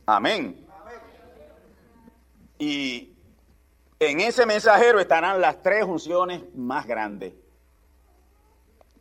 Amén. 0.07 0.67
Y 2.59 3.15
en 3.99 4.21
ese 4.21 4.47
mensajero 4.47 5.01
estarán 5.01 5.41
las 5.41 5.63
tres 5.63 5.85
unciones 5.85 6.43
más 6.55 6.87
grandes. 6.87 7.35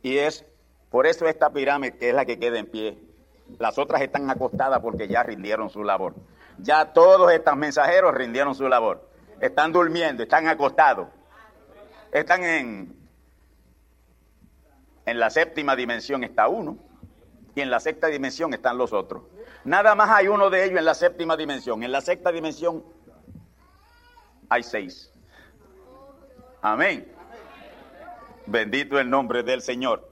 Y 0.02 0.18
es 0.18 0.44
por 0.90 1.06
eso 1.06 1.26
esta 1.26 1.50
pirámide, 1.50 1.96
que 1.96 2.10
es 2.10 2.14
la 2.14 2.24
que 2.24 2.38
queda 2.38 2.58
en 2.58 2.66
pie, 2.66 2.98
Las 3.58 3.78
otras 3.78 4.00
están 4.00 4.30
acostadas 4.30 4.80
porque 4.80 5.06
ya 5.06 5.22
rindieron 5.22 5.68
su 5.68 5.84
labor. 5.84 6.14
Ya 6.58 6.92
todos 6.92 7.32
estos 7.32 7.56
mensajeros 7.56 8.14
rindieron 8.14 8.54
su 8.54 8.68
labor. 8.68 9.08
Están 9.40 9.72
durmiendo, 9.72 10.22
están 10.22 10.46
acostados. 10.48 11.08
Están 12.12 12.44
en, 12.44 12.96
en 15.06 15.18
la 15.18 15.30
séptima 15.30 15.74
dimensión 15.74 16.24
está 16.24 16.48
uno 16.48 16.78
y 17.54 17.60
en 17.60 17.70
la 17.70 17.80
sexta 17.80 18.06
dimensión 18.08 18.54
están 18.54 18.78
los 18.78 18.92
otros. 18.92 19.24
Nada 19.64 19.94
más 19.94 20.10
hay 20.10 20.28
uno 20.28 20.50
de 20.50 20.64
ellos 20.64 20.78
en 20.78 20.84
la 20.84 20.94
séptima 20.94 21.36
dimensión. 21.36 21.82
En 21.82 21.92
la 21.92 22.00
sexta 22.00 22.30
dimensión 22.30 22.84
hay 24.48 24.62
seis. 24.62 25.12
Amén. 26.62 27.12
Bendito 28.46 28.98
el 28.98 29.08
nombre 29.08 29.42
del 29.42 29.62
Señor. 29.62 30.08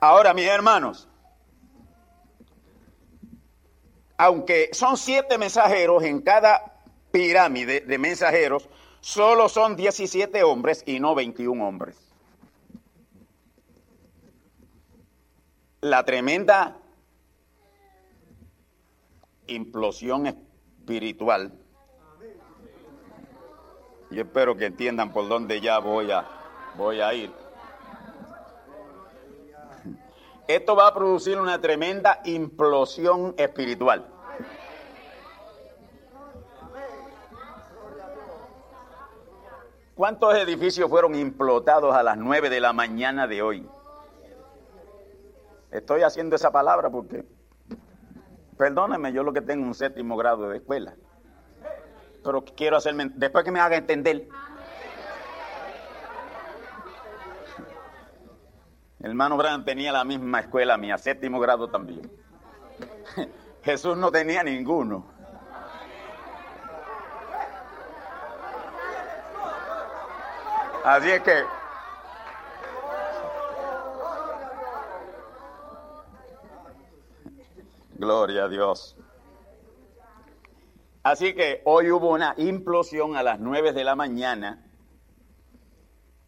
Ahora, 0.00 0.32
mis 0.32 0.46
hermanos, 0.46 1.07
aunque 4.18 4.70
son 4.72 4.96
siete 4.96 5.38
mensajeros 5.38 6.02
en 6.02 6.20
cada 6.20 6.82
pirámide 7.12 7.80
de 7.80 7.98
mensajeros, 7.98 8.68
solo 9.00 9.48
son 9.48 9.76
17 9.76 10.42
hombres 10.42 10.82
y 10.84 10.98
no 10.98 11.14
21 11.14 11.66
hombres. 11.66 11.96
La 15.80 16.04
tremenda 16.04 16.76
implosión 19.46 20.26
espiritual. 20.26 21.52
Y 24.10 24.18
espero 24.18 24.56
que 24.56 24.66
entiendan 24.66 25.12
por 25.12 25.28
dónde 25.28 25.60
ya 25.60 25.78
voy 25.78 26.10
a, 26.10 26.26
voy 26.76 27.00
a 27.00 27.14
ir. 27.14 27.30
Esto 30.48 30.74
va 30.74 30.86
a 30.86 30.94
producir 30.94 31.38
una 31.38 31.60
tremenda 31.60 32.22
implosión 32.24 33.34
espiritual. 33.36 34.06
¿Cuántos 39.94 40.34
edificios 40.36 40.88
fueron 40.88 41.14
implotados 41.14 41.94
a 41.94 42.02
las 42.02 42.16
nueve 42.16 42.48
de 42.48 42.60
la 42.60 42.72
mañana 42.72 43.26
de 43.26 43.42
hoy? 43.42 43.68
Estoy 45.70 46.00
haciendo 46.00 46.36
esa 46.36 46.50
palabra 46.50 46.88
porque, 46.88 47.26
perdóname, 48.56 49.12
yo 49.12 49.22
lo 49.22 49.34
que 49.34 49.42
tengo 49.42 49.66
un 49.66 49.74
séptimo 49.74 50.16
grado 50.16 50.48
de 50.48 50.56
escuela. 50.56 50.94
Pero 52.24 52.42
quiero 52.42 52.78
hacerme, 52.78 53.10
después 53.16 53.44
que 53.44 53.50
me 53.50 53.60
haga 53.60 53.76
entender. 53.76 54.28
El 59.00 59.10
hermano 59.10 59.36
Brand 59.36 59.64
tenía 59.64 59.92
la 59.92 60.04
misma 60.04 60.40
escuela 60.40 60.76
mía, 60.76 60.98
séptimo 60.98 61.38
grado 61.38 61.68
también. 61.68 62.10
Jesús 63.62 63.96
no 63.96 64.10
tenía 64.10 64.42
ninguno. 64.42 65.06
Así 70.84 71.10
es 71.10 71.20
que 71.22 71.44
Gloria 77.94 78.44
a 78.44 78.48
Dios. 78.48 78.96
Así 81.02 81.34
que 81.34 81.62
hoy 81.64 81.90
hubo 81.90 82.10
una 82.10 82.34
implosión 82.36 83.16
a 83.16 83.22
las 83.22 83.40
9 83.40 83.72
de 83.72 83.84
la 83.84 83.96
mañana 83.96 84.64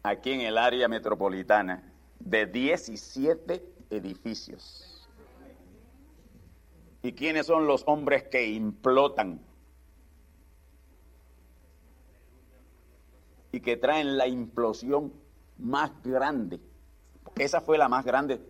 aquí 0.03 0.33
en 0.33 0.41
el 0.41 0.57
área 0.57 0.87
metropolitana 0.87 1.90
de 2.25 2.45
17 2.45 3.63
edificios. 3.89 5.07
¿Y 7.03 7.13
quiénes 7.13 7.47
son 7.47 7.67
los 7.67 7.83
hombres 7.87 8.23
que 8.23 8.47
implotan? 8.47 9.41
y 13.51 13.59
que 13.59 13.77
traen 13.77 14.17
la 14.17 14.27
implosión 14.27 15.13
más 15.57 15.91
grande. 16.03 16.59
Esa 17.37 17.61
fue 17.61 17.77
la 17.77 17.89
más 17.89 18.05
grande. 18.05 18.41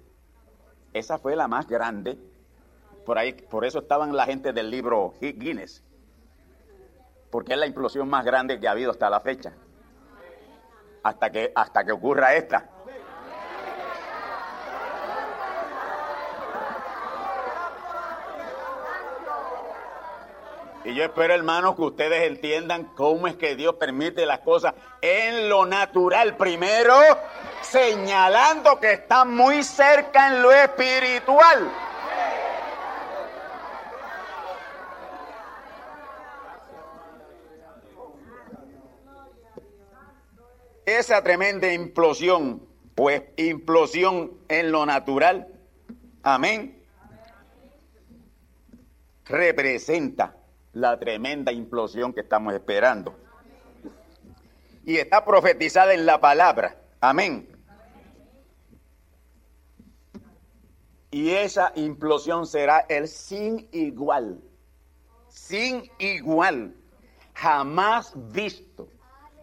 Esa 0.94 1.18
fue 1.18 1.36
la 1.36 1.48
más 1.48 1.68
grande. 1.68 2.18
Por 3.06 3.18
ahí, 3.18 3.34
por 3.34 3.66
eso 3.66 3.80
estaban 3.80 4.16
la 4.16 4.26
gente 4.26 4.54
del 4.54 4.70
libro 4.70 5.14
Guinness. 5.20 5.84
Porque 7.32 7.54
es 7.54 7.60
la 7.60 7.66
implosión 7.66 8.10
más 8.10 8.26
grande 8.26 8.60
que 8.60 8.68
ha 8.68 8.72
habido 8.72 8.92
hasta 8.92 9.10
la 9.10 9.22
fecha. 9.22 9.54
Hasta 11.04 11.32
que, 11.32 11.52
hasta 11.56 11.84
que 11.84 11.92
ocurra 11.92 12.36
esta. 12.36 12.70
Y 20.84 20.96
yo 20.96 21.04
espero, 21.04 21.36
hermanos, 21.36 21.76
que 21.76 21.84
ustedes 21.84 22.24
entiendan 22.24 22.86
cómo 22.96 23.28
es 23.28 23.36
que 23.36 23.56
Dios 23.56 23.76
permite 23.76 24.26
las 24.26 24.40
cosas 24.40 24.74
en 25.02 25.48
lo 25.48 25.66
natural 25.68 26.36
primero, 26.38 26.96
señalando 27.62 28.80
que 28.80 28.94
está 28.94 29.24
muy 29.24 29.62
cerca 29.62 30.30
en 30.30 30.42
lo 30.42 30.52
espiritual. 30.52 31.72
Esa 40.84 41.22
tremenda 41.22 41.72
implosión, 41.72 42.68
pues 42.96 43.22
implosión 43.38 44.34
en 44.50 44.72
lo 44.72 44.88
natural, 44.88 45.48
amén, 46.24 46.84
representa 49.26 50.41
la 50.74 51.00
tremenda 51.00 51.52
implosión 51.52 52.14
que 52.14 52.22
estamos 52.22 52.54
esperando. 52.54 53.16
Y 54.86 54.98
está 54.98 55.24
profetizada 55.24 55.94
en 55.94 56.06
la 56.06 56.20
palabra. 56.20 56.82
Amén. 57.00 57.48
Y 61.12 61.32
esa 61.32 61.74
implosión 61.76 62.48
será 62.48 62.86
el 62.88 63.08
sin 63.08 63.68
igual. 63.72 64.42
Sin 65.28 65.84
igual. 66.00 66.76
Jamás 67.34 68.14
visto 68.32 68.88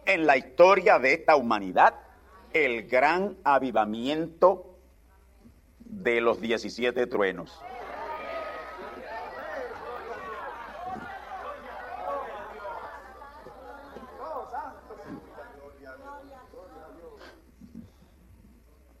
en 0.05 0.25
la 0.25 0.37
historia 0.37 0.97
de 0.97 1.13
esta 1.13 1.35
humanidad 1.35 1.95
el 2.53 2.87
gran 2.87 3.37
avivamiento 3.43 4.79
de 5.79 6.21
los 6.21 6.41
17 6.41 7.05
truenos. 7.07 7.59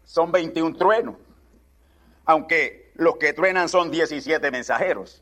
Son 0.09 0.31
21 0.31 0.75
truenos, 0.75 1.17
aunque 2.25 2.91
los 2.95 3.17
que 3.17 3.31
truenan 3.31 3.69
son 3.69 3.91
17 3.91 4.49
mensajeros. 4.49 5.21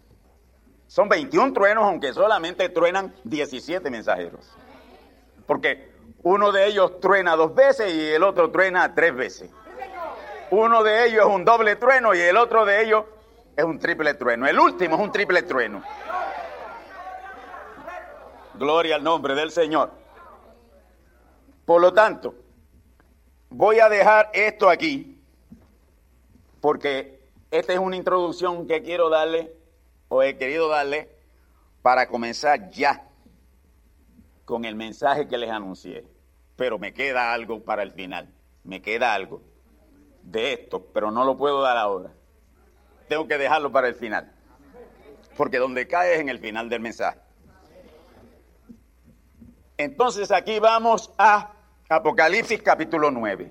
Son 0.88 1.10
21 1.10 1.52
truenos, 1.52 1.84
aunque 1.84 2.14
solamente 2.14 2.70
truenan 2.70 3.14
17 3.26 3.92
mensajeros. 3.92 4.50
Porque 5.46 5.92
uno 6.24 6.54
de 6.54 6.68
ellos 6.68 7.02
truena 7.02 7.36
dos 7.36 7.54
veces 7.54 7.94
y 7.94 8.14
el 8.14 8.24
otro 8.24 8.50
truena 8.50 8.96
tres 8.96 9.14
veces. 9.14 9.52
Uno 10.52 10.82
de 10.84 11.06
ellos 11.06 11.28
es 11.28 11.36
un 11.36 11.44
doble 11.44 11.76
trueno 11.76 12.16
y 12.16 12.20
el 12.20 12.38
otro 12.38 12.64
de 12.64 12.86
ellos 12.86 13.04
es 13.58 13.66
un 13.66 13.80
triple 13.80 14.14
trueno. 14.14 14.48
El 14.48 14.58
último 14.58 14.96
es 14.96 15.02
un 15.02 15.12
triple 15.12 15.44
trueno. 15.44 15.84
Gloria 18.54 18.96
al 18.96 19.04
nombre 19.04 19.36
del 19.36 19.52
Señor. 19.52 19.92
Por 21.66 21.82
lo 21.82 21.92
tanto, 21.92 22.47
Voy 23.50 23.80
a 23.80 23.90
dejar 23.90 24.30
esto 24.34 24.70
aquí 24.70 25.18
porque 26.60 27.22
esta 27.50 27.74
es 27.74 27.80
una 27.80 27.96
introducción 27.96 28.68
que 28.68 28.84
quiero 28.84 29.10
darle 29.10 29.54
o 30.10 30.22
he 30.22 30.38
querido 30.38 30.68
darle 30.68 31.10
para 31.82 32.08
comenzar 32.08 32.70
ya 32.72 33.08
con 34.44 34.66
el 34.66 34.76
mensaje 34.76 35.28
que 35.28 35.38
les 35.38 35.50
anuncié. 35.50 36.06
Pero 36.56 36.78
me 36.78 36.94
queda 36.94 37.34
algo 37.34 37.62
para 37.64 37.84
el 37.84 37.92
final, 37.92 38.28
me 38.64 38.82
queda 38.82 39.14
algo 39.14 39.42
de 40.24 40.54
esto, 40.54 40.86
pero 40.94 41.12
no 41.12 41.24
lo 41.24 41.38
puedo 41.38 41.62
dar 41.62 41.78
ahora. 41.78 42.12
Tengo 43.08 43.28
que 43.28 43.38
dejarlo 43.38 43.72
para 43.72 43.88
el 43.88 43.96
final, 43.96 44.34
porque 45.38 45.58
donde 45.58 45.88
cae 45.88 46.16
es 46.16 46.20
en 46.20 46.28
el 46.30 46.40
final 46.40 46.68
del 46.68 46.82
mensaje. 46.82 47.20
Entonces 49.78 50.32
aquí 50.32 50.60
vamos 50.60 51.14
a 51.18 51.54
Apocalipsis 51.90 52.62
capítulo 52.62 53.12
9. 53.12 53.50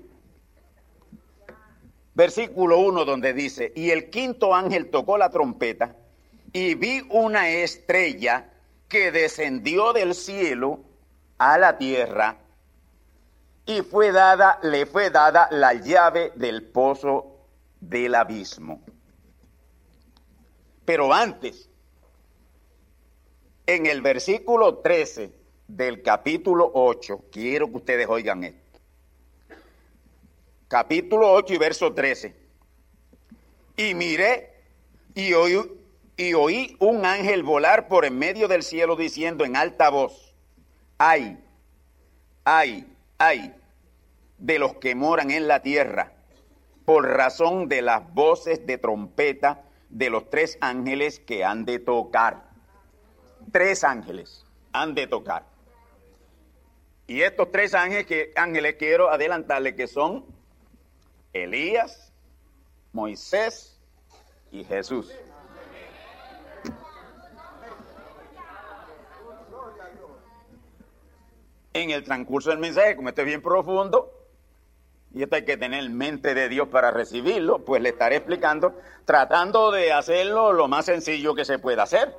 Versículo 2.13 2.77
1 2.79 3.03
donde 3.03 3.33
dice, 3.33 3.73
y 3.75 3.89
el 3.89 4.11
quinto 4.11 4.53
ángel 4.53 4.91
tocó 4.91 5.17
la 5.17 5.31
trompeta 5.31 5.95
y 6.53 6.75
vi 6.75 7.01
una 7.09 7.49
estrella 7.49 8.51
que 8.87 9.11
descendió 9.11 9.91
del 9.91 10.13
cielo 10.13 10.81
a 11.39 11.57
la 11.57 11.79
tierra 11.79 12.37
y 13.65 13.81
fue 13.81 14.11
dada, 14.11 14.59
le 14.61 14.85
fue 14.85 15.09
dada 15.09 15.47
la 15.49 15.73
llave 15.73 16.31
del 16.35 16.61
pozo 16.63 17.39
del 17.79 18.13
abismo. 18.13 18.81
Pero 20.85 21.11
antes, 21.11 21.69
en 23.65 23.87
el 23.87 24.03
versículo 24.03 24.77
13 24.77 25.36
del 25.67 26.01
capítulo 26.01 26.71
8, 26.73 27.25
quiero 27.31 27.69
que 27.69 27.77
ustedes 27.77 28.07
oigan 28.07 28.43
esto. 28.43 28.79
Capítulo 30.67 31.31
8 31.33 31.53
y 31.53 31.57
verso 31.57 31.93
13. 31.93 32.35
Y 33.77 33.93
miré 33.93 34.53
y 35.13 35.33
oí, 35.33 35.57
y 36.15 36.33
oí 36.33 36.75
un 36.79 37.05
ángel 37.05 37.43
volar 37.43 37.87
por 37.87 38.05
en 38.05 38.17
medio 38.17 38.47
del 38.47 38.63
cielo 38.63 38.95
diciendo 38.95 39.45
en 39.45 39.55
alta 39.55 39.89
voz, 39.89 40.33
ay, 40.97 41.37
ay, 42.43 42.87
ay, 43.17 43.53
de 44.37 44.59
los 44.59 44.75
que 44.75 44.95
moran 44.95 45.31
en 45.31 45.47
la 45.47 45.61
tierra, 45.61 46.13
por 46.85 47.07
razón 47.07 47.67
de 47.67 47.81
las 47.81 48.13
voces 48.13 48.65
de 48.65 48.77
trompeta 48.77 49.63
de 49.89 50.09
los 50.09 50.29
tres 50.29 50.57
ángeles 50.61 51.19
que 51.19 51.43
han 51.43 51.65
de 51.65 51.79
tocar. 51.79 52.43
Tres 53.51 53.83
ángeles 53.83 54.45
han 54.73 54.95
de 54.95 55.07
tocar. 55.07 55.56
Y 57.07 57.21
estos 57.21 57.49
tres 57.51 57.73
ángeles, 57.73 58.05
que, 58.05 58.33
ángeles 58.35 58.75
quiero 58.77 59.09
adelantarle 59.09 59.75
que 59.75 59.87
son 59.87 60.25
Elías, 61.31 62.11
Moisés 62.91 63.79
y 64.51 64.65
Jesús. 64.65 65.09
En 71.71 71.91
el 71.91 72.03
transcurso 72.03 72.49
del 72.49 72.59
mensaje, 72.59 72.97
como 72.97 73.07
este 73.07 73.21
es 73.21 73.27
bien 73.27 73.41
profundo, 73.41 74.11
y 75.13 75.23
esto 75.23 75.37
hay 75.37 75.45
que 75.45 75.55
tener 75.55 75.89
mente 75.89 76.33
de 76.33 76.49
Dios 76.49 76.67
para 76.67 76.91
recibirlo, 76.91 77.63
pues 77.63 77.81
le 77.81 77.89
estaré 77.89 78.17
explicando, 78.17 78.77
tratando 79.05 79.71
de 79.71 79.93
hacerlo 79.93 80.51
lo 80.51 80.67
más 80.67 80.85
sencillo 80.85 81.35
que 81.35 81.45
se 81.45 81.57
pueda 81.57 81.83
hacer. 81.83 82.13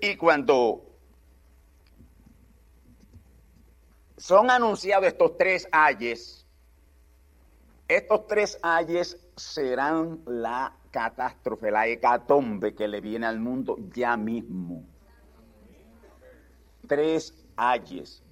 Y 0.00 0.16
cuando 0.16 0.91
son 4.22 4.52
anunciados 4.52 5.08
estos 5.08 5.36
tres 5.36 5.68
ayes, 5.72 6.46
estos 7.88 8.24
tres 8.28 8.56
ayes 8.62 9.18
serán 9.36 10.20
la 10.26 10.76
catástrofe, 10.92 11.72
la 11.72 11.88
hecatombe 11.88 12.72
que 12.72 12.86
le 12.86 13.00
viene 13.00 13.26
al 13.26 13.40
mundo 13.40 13.76
ya 13.92 14.16
mismo. 14.16 14.84
Tres 16.86 17.34
ayes. 17.56 18.22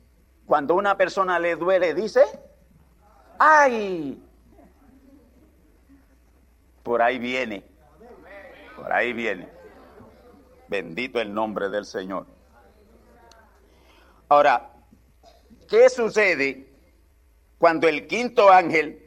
Cuando 0.47 0.77
una 0.77 0.97
persona 0.97 1.41
le 1.41 1.57
duele, 1.57 1.93
dice, 1.93 2.23
¡ay! 3.41 4.23
Por 6.85 7.03
ahí 7.03 7.19
viene, 7.19 7.65
por 8.77 8.93
ahí 8.93 9.13
viene. 9.13 9.49
Bendito 10.69 11.21
el 11.21 11.35
nombre 11.35 11.69
del 11.69 11.85
Señor. 11.85 12.27
Ahora, 14.29 14.70
¿qué 15.71 15.89
sucede 15.89 16.67
cuando 17.59 17.89
el 17.89 18.07
quinto 18.07 18.51
ángel 18.51 19.03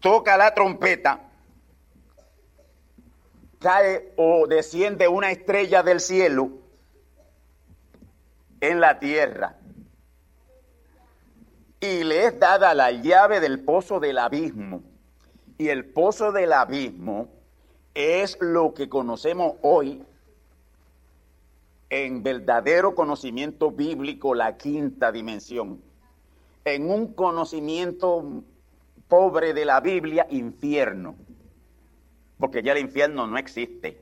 toca 0.00 0.36
la 0.36 0.52
trompeta? 0.54 1.20
Cae 3.60 4.12
o 4.16 4.46
desciende 4.48 5.06
una 5.06 5.30
estrella 5.30 5.82
del 5.82 6.00
cielo 6.00 6.50
en 8.60 8.80
la 8.80 8.98
tierra 8.98 9.56
y 11.80 12.04
le 12.04 12.26
es 12.26 12.38
dada 12.38 12.74
la 12.74 12.90
llave 12.90 13.40
del 13.40 13.60
pozo 13.60 14.00
del 14.00 14.18
abismo. 14.18 14.82
Y 15.58 15.68
el 15.68 15.86
pozo 15.86 16.32
del 16.32 16.52
abismo 16.52 17.28
es 17.94 18.36
lo 18.40 18.74
que 18.74 18.88
conocemos 18.88 19.54
hoy 19.62 20.04
en 21.90 22.22
verdadero 22.22 22.94
conocimiento 22.94 23.70
bíblico, 23.70 24.34
la 24.34 24.56
quinta 24.56 25.12
dimensión. 25.12 25.80
En 26.64 26.90
un 26.90 27.12
conocimiento 27.14 28.42
pobre 29.08 29.54
de 29.54 29.64
la 29.64 29.80
Biblia, 29.80 30.26
infierno. 30.30 31.16
Porque 32.38 32.62
ya 32.62 32.72
el 32.72 32.78
infierno 32.78 33.26
no 33.26 33.38
existe. 33.38 34.00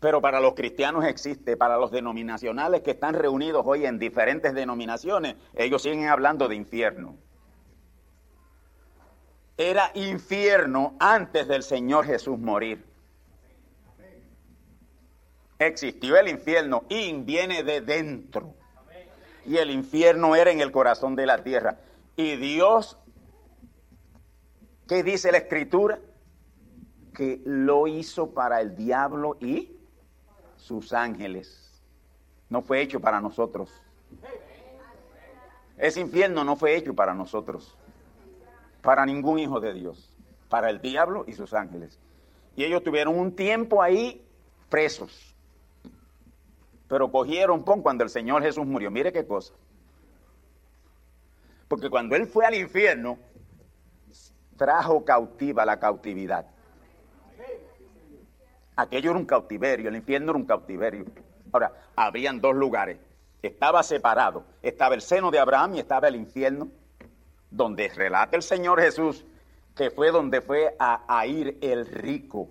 Pero 0.00 0.20
para 0.20 0.40
los 0.40 0.54
cristianos 0.54 1.04
existe, 1.04 1.56
para 1.56 1.76
los 1.76 1.90
denominacionales 1.90 2.82
que 2.82 2.92
están 2.92 3.14
reunidos 3.14 3.64
hoy 3.66 3.84
en 3.84 3.98
diferentes 3.98 4.54
denominaciones, 4.54 5.34
ellos 5.54 5.82
siguen 5.82 6.06
hablando 6.06 6.48
de 6.48 6.54
infierno. 6.54 7.16
Era 9.56 9.90
infierno 9.94 10.94
antes 11.00 11.48
del 11.48 11.64
Señor 11.64 12.06
Jesús 12.06 12.38
morir. 12.38 12.84
Existió 15.58 16.16
el 16.16 16.28
infierno 16.28 16.84
y 16.88 17.12
viene 17.12 17.62
de 17.62 17.80
dentro. 17.80 18.54
Y 19.44 19.56
el 19.56 19.70
infierno 19.70 20.36
era 20.36 20.50
en 20.50 20.60
el 20.60 20.70
corazón 20.70 21.16
de 21.16 21.26
la 21.26 21.42
tierra. 21.42 21.78
Y 22.16 22.36
Dios, 22.36 22.98
¿qué 24.86 25.02
dice 25.02 25.32
la 25.32 25.38
escritura? 25.38 25.98
Que 27.14 27.40
lo 27.44 27.86
hizo 27.86 28.32
para 28.32 28.60
el 28.60 28.76
diablo 28.76 29.36
y 29.40 29.76
sus 30.56 30.92
ángeles. 30.92 31.82
No 32.50 32.62
fue 32.62 32.80
hecho 32.82 33.00
para 33.00 33.20
nosotros. 33.20 33.70
Ese 35.78 36.00
infierno 36.00 36.44
no 36.44 36.56
fue 36.56 36.76
hecho 36.76 36.94
para 36.94 37.14
nosotros, 37.14 37.76
para 38.82 39.06
ningún 39.06 39.38
hijo 39.38 39.60
de 39.60 39.72
Dios, 39.72 40.10
para 40.48 40.70
el 40.70 40.80
diablo 40.80 41.24
y 41.28 41.32
sus 41.32 41.54
ángeles. 41.54 41.98
Y 42.56 42.64
ellos 42.64 42.82
tuvieron 42.82 43.16
un 43.16 43.36
tiempo 43.36 43.80
ahí 43.80 44.26
presos, 44.68 45.27
pero 46.88 47.10
cogieron 47.10 47.64
pon 47.64 47.82
cuando 47.82 48.04
el 48.04 48.10
Señor 48.10 48.42
Jesús 48.42 48.66
murió. 48.66 48.90
Mire 48.90 49.12
qué 49.12 49.26
cosa. 49.26 49.54
Porque 51.68 51.90
cuando 51.90 52.16
Él 52.16 52.26
fue 52.26 52.46
al 52.46 52.54
infierno, 52.54 53.18
trajo 54.56 55.04
cautiva 55.04 55.64
la 55.66 55.78
cautividad. 55.78 56.46
Aquello 58.74 59.10
era 59.10 59.18
un 59.18 59.26
cautiverio, 59.26 59.88
el 59.88 59.96
infierno 59.96 60.30
era 60.30 60.38
un 60.38 60.46
cautiverio. 60.46 61.04
Ahora, 61.52 61.72
habrían 61.96 62.40
dos 62.40 62.54
lugares. 62.54 62.98
Estaba 63.42 63.82
separado. 63.82 64.44
Estaba 64.62 64.94
el 64.94 65.02
seno 65.02 65.30
de 65.30 65.38
Abraham 65.38 65.74
y 65.74 65.80
estaba 65.80 66.08
el 66.08 66.16
infierno, 66.16 66.68
donde 67.50 67.88
relata 67.88 68.36
el 68.36 68.42
Señor 68.42 68.80
Jesús 68.80 69.24
que 69.78 69.92
fue 69.92 70.10
donde 70.10 70.40
fue 70.40 70.74
a, 70.80 71.04
a 71.06 71.24
ir 71.24 71.56
el 71.60 71.86
rico, 71.86 72.48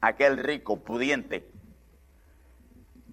aquel 0.00 0.38
rico 0.38 0.76
pudiente. 0.76 1.50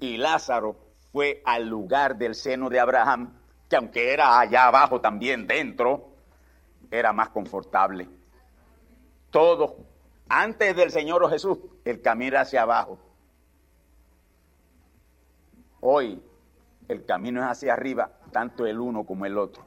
Y 0.01 0.17
Lázaro 0.17 0.75
fue 1.11 1.43
al 1.45 1.69
lugar 1.69 2.17
del 2.17 2.33
seno 2.33 2.69
de 2.69 2.79
Abraham, 2.79 3.37
que 3.69 3.75
aunque 3.75 4.11
era 4.11 4.39
allá 4.39 4.65
abajo 4.65 4.99
también 4.99 5.45
dentro, 5.45 6.09
era 6.89 7.13
más 7.13 7.29
confortable. 7.29 8.09
Todos 9.29 9.75
antes 10.27 10.75
del 10.75 10.89
Señor 10.91 11.29
Jesús, 11.29 11.59
el 11.85 12.01
camino 12.01 12.39
hacia 12.39 12.63
abajo. 12.63 12.97
Hoy 15.81 16.19
el 16.87 17.05
camino 17.05 17.41
es 17.41 17.47
hacia 17.47 17.73
arriba, 17.73 18.11
tanto 18.31 18.65
el 18.65 18.79
uno 18.79 19.05
como 19.05 19.27
el 19.27 19.37
otro. 19.37 19.63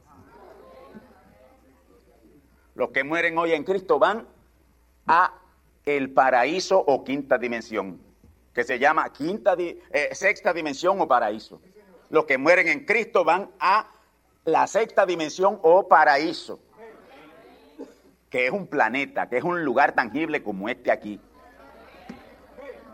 Los 2.74 2.90
que 2.90 3.04
mueren 3.04 3.38
hoy 3.38 3.52
en 3.52 3.62
Cristo 3.62 4.00
van 4.00 4.26
a 5.06 5.32
el 5.84 6.12
paraíso 6.12 6.78
o 6.78 7.04
quinta 7.04 7.38
dimensión, 7.38 8.00
que 8.54 8.64
se 8.64 8.78
llama 8.78 9.12
quinta 9.12 9.54
eh, 9.58 10.10
sexta 10.12 10.52
dimensión 10.52 11.00
o 11.00 11.08
paraíso. 11.08 11.60
Los 12.10 12.24
que 12.24 12.38
mueren 12.38 12.68
en 12.68 12.84
Cristo 12.84 13.24
van 13.24 13.50
a 13.58 13.90
la 14.44 14.66
sexta 14.66 15.04
dimensión 15.04 15.58
o 15.62 15.88
paraíso 15.88 16.60
que 18.34 18.46
es 18.46 18.52
un 18.52 18.66
planeta, 18.66 19.28
que 19.28 19.36
es 19.36 19.44
un 19.44 19.64
lugar 19.64 19.92
tangible 19.92 20.42
como 20.42 20.68
este 20.68 20.90
aquí. 20.90 21.20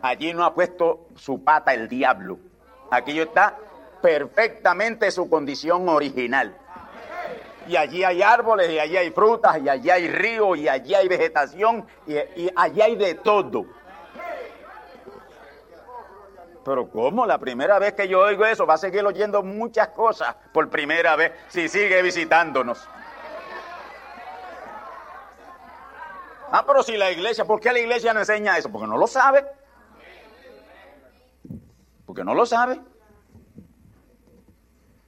Allí 0.03 0.35
no 0.35 0.45
ha 0.45 0.53
puesto 0.53 1.09
su 1.17 1.43
pata 1.43 1.73
el 1.73 1.89
diablo. 1.89 2.39
Aquello 2.91 3.23
está 3.23 3.57
perfectamente 4.03 5.11
su 5.11 5.31
condición 5.31 5.89
original. 5.89 6.55
Y 7.67 7.77
allí 7.77 8.05
hay 8.05 8.21
árboles, 8.21 8.71
y 8.71 8.81
allí 8.81 8.99
hay 8.99 9.13
frutas, 9.13 9.59
y 9.65 9.71
allí 9.71 9.89
hay 9.89 10.09
ríos, 10.09 10.59
y 10.59 10.69
allí 10.69 10.95
hay 10.95 11.09
vegetación, 11.09 11.87
y 12.07 12.51
allí 12.55 12.83
hay 12.83 12.97
de 12.97 13.15
todo. 13.15 13.65
Pero 16.71 16.89
¿cómo? 16.89 17.27
La 17.27 17.37
primera 17.39 17.81
vez 17.81 17.95
que 17.95 18.07
yo 18.07 18.21
oigo 18.21 18.47
eso, 18.47 18.65
va 18.65 18.75
a 18.75 18.79
seguir 18.79 19.05
oyendo 19.05 19.43
muchas 19.43 19.89
cosas 19.89 20.37
por 20.53 20.71
primera 20.71 21.17
vez 21.17 21.33
si 21.49 21.69
sigue 21.69 22.01
visitándonos. 22.01 22.89
Ah, 26.53 26.63
pero 26.65 26.85
si 26.85 26.97
la 26.97 27.11
iglesia, 27.11 27.45
¿por 27.45 27.59
qué 27.59 27.73
la 27.73 27.81
iglesia 27.81 28.15
no 28.15 28.21
enseña 28.21 28.57
eso? 28.57 28.71
Porque 28.71 28.87
no 28.87 28.97
lo 28.97 29.09
sabe. 29.09 29.45
Porque 32.07 32.23
no 32.23 32.35
lo 32.35 32.47
sabe. 32.47 32.81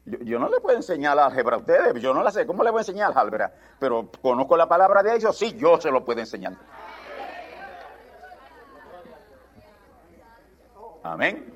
Yo, 0.05 0.41
no 0.41 0.49
le 0.49 0.59
puedo 0.59 0.77
enseñar 0.77 1.17
álgebra 1.17 1.55
a 1.55 1.59
ustedes, 1.61 2.03
yo 2.03 2.13
no 2.13 2.25
la 2.25 2.33
sé. 2.33 2.45
¿Cómo 2.45 2.65
le 2.65 2.73
voy 2.73 2.79
a 2.79 2.81
enseñar 2.81 3.13
álgebra? 3.15 3.55
Pero 3.79 4.09
conozco 4.21 4.57
la 4.57 4.69
palabra 4.69 5.05
de 5.05 5.15
ellos, 5.15 5.39
sí, 5.39 5.57
yo 5.57 5.81
se 5.81 5.93
lo 5.93 6.05
puedo 6.05 6.19
enseñar. 6.19 6.55
Amén. 11.03 11.53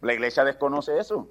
La 0.00 0.12
iglesia 0.12 0.44
desconoce 0.44 0.98
eso, 0.98 1.26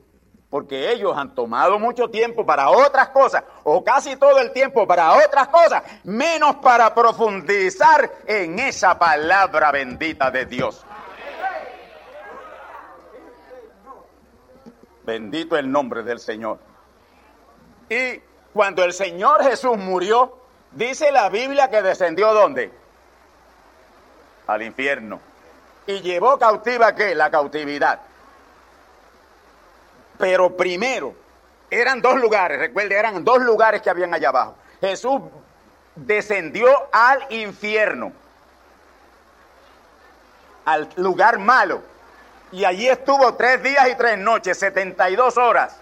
porque 0.49 0.91
ellos 0.91 1.15
han 1.15 1.35
tomado 1.35 1.77
mucho 1.77 2.09
tiempo 2.09 2.45
para 2.45 2.69
otras 2.69 3.09
cosas, 3.09 3.43
o 3.63 3.83
casi 3.83 4.15
todo 4.15 4.39
el 4.39 4.51
tiempo 4.51 4.87
para 4.87 5.13
otras 5.13 5.47
cosas, 5.49 5.83
menos 6.03 6.55
para 6.55 6.93
profundizar 6.93 8.09
en 8.25 8.57
esa 8.57 8.97
palabra 8.97 9.71
bendita 9.71 10.31
de 10.31 10.45
Dios. 10.45 10.83
Bendito 15.05 15.57
el 15.57 15.71
nombre 15.71 16.01
del 16.01 16.19
Señor. 16.19 16.57
Y 17.89 18.21
cuando 18.53 18.83
el 18.83 18.93
Señor 18.93 19.43
Jesús 19.43 19.77
murió, 19.77 20.37
dice 20.71 21.11
la 21.11 21.29
Biblia 21.29 21.69
que 21.69 21.81
descendió 21.81 22.33
¿dónde? 22.33 22.71
Al 24.47 24.63
infierno. 24.63 25.32
Y 25.87 26.01
llevó 26.01 26.37
cautiva 26.37 26.93
qué? 26.95 27.13
La 27.15 27.29
cautividad. 27.29 27.99
Pero 30.17 30.55
primero, 30.55 31.13
eran 31.69 32.01
dos 32.01 32.19
lugares, 32.19 32.59
recuerde, 32.59 32.95
eran 32.95 33.23
dos 33.23 33.41
lugares 33.41 33.81
que 33.81 33.89
habían 33.89 34.13
allá 34.13 34.29
abajo. 34.29 34.55
Jesús 34.79 35.21
descendió 35.95 36.67
al 36.91 37.25
infierno, 37.29 38.13
al 40.65 40.87
lugar 40.95 41.39
malo 41.39 41.93
y 42.53 42.65
allí 42.65 42.87
estuvo 42.87 43.33
tres 43.33 43.63
días 43.63 43.89
y 43.89 43.95
tres 43.95 44.15
noches, 44.19 44.59
72 44.59 45.37
horas. 45.37 45.75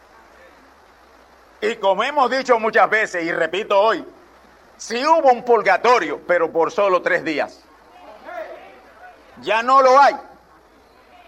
Y 1.59 1.75
como 1.75 2.01
hemos 2.01 2.31
dicho 2.31 2.57
muchas 2.59 2.89
veces, 2.89 3.25
y 3.25 3.31
repito 3.33 3.77
hoy, 3.77 4.05
sí 4.77 5.05
hubo 5.05 5.33
un 5.33 5.43
purgatorio, 5.43 6.21
pero 6.25 6.49
por 6.49 6.71
solo 6.71 7.01
tres 7.01 7.25
días. 7.25 7.61
Ya 9.41 9.61
no 9.63 9.81
lo 9.81 9.99
hay. 9.99 10.15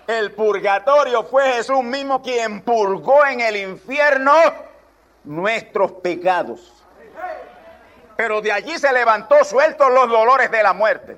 El 0.08 0.32
purgatorio 0.34 1.24
fue 1.24 1.54
Jesús 1.54 1.84
mismo 1.84 2.22
quien 2.22 2.62
purgó 2.62 3.26
en 3.26 3.42
el 3.42 3.56
infierno 3.56 4.34
nuestros 5.24 5.94
pecados. 5.94 6.72
Pero 8.16 8.42
de 8.42 8.52
allí 8.52 8.78
se 8.78 8.92
levantó 8.92 9.44
sueltos 9.44 9.92
los 9.92 10.10
dolores 10.10 10.52
de 10.52 10.64
la 10.64 10.74
muerte. 10.74 11.18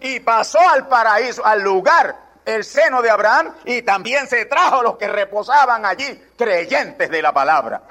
Y 0.00 0.20
pasó 0.20 0.60
al 0.60 0.86
paraíso, 0.86 1.44
al 1.44 1.62
lugar 1.62 2.28
el 2.44 2.64
seno 2.64 3.02
de 3.02 3.10
Abraham 3.10 3.54
y 3.64 3.82
también 3.82 4.26
se 4.26 4.46
trajo 4.46 4.82
los 4.82 4.96
que 4.96 5.08
reposaban 5.08 5.84
allí, 5.84 6.22
creyentes 6.36 7.10
de 7.10 7.20
la 7.20 7.32
palabra. 7.32 7.82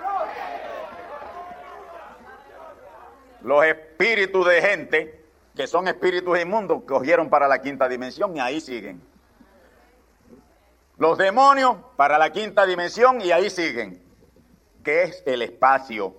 Los 3.41 3.65
espíritus 3.65 4.47
de 4.47 4.61
gente, 4.61 5.26
que 5.57 5.65
son 5.65 5.87
espíritus 5.87 6.39
inmundos, 6.39 6.83
cogieron 6.83 7.29
para 7.29 7.47
la 7.47 7.59
quinta 7.59 7.89
dimensión 7.89 8.37
y 8.37 8.39
ahí 8.39 8.61
siguen. 8.61 9.01
Los 10.99 11.17
demonios 11.17 11.77
para 11.95 12.19
la 12.19 12.31
quinta 12.31 12.65
dimensión 12.65 13.19
y 13.21 13.31
ahí 13.31 13.49
siguen, 13.49 14.01
que 14.83 15.03
es 15.03 15.23
el 15.25 15.41
espacio. 15.41 16.15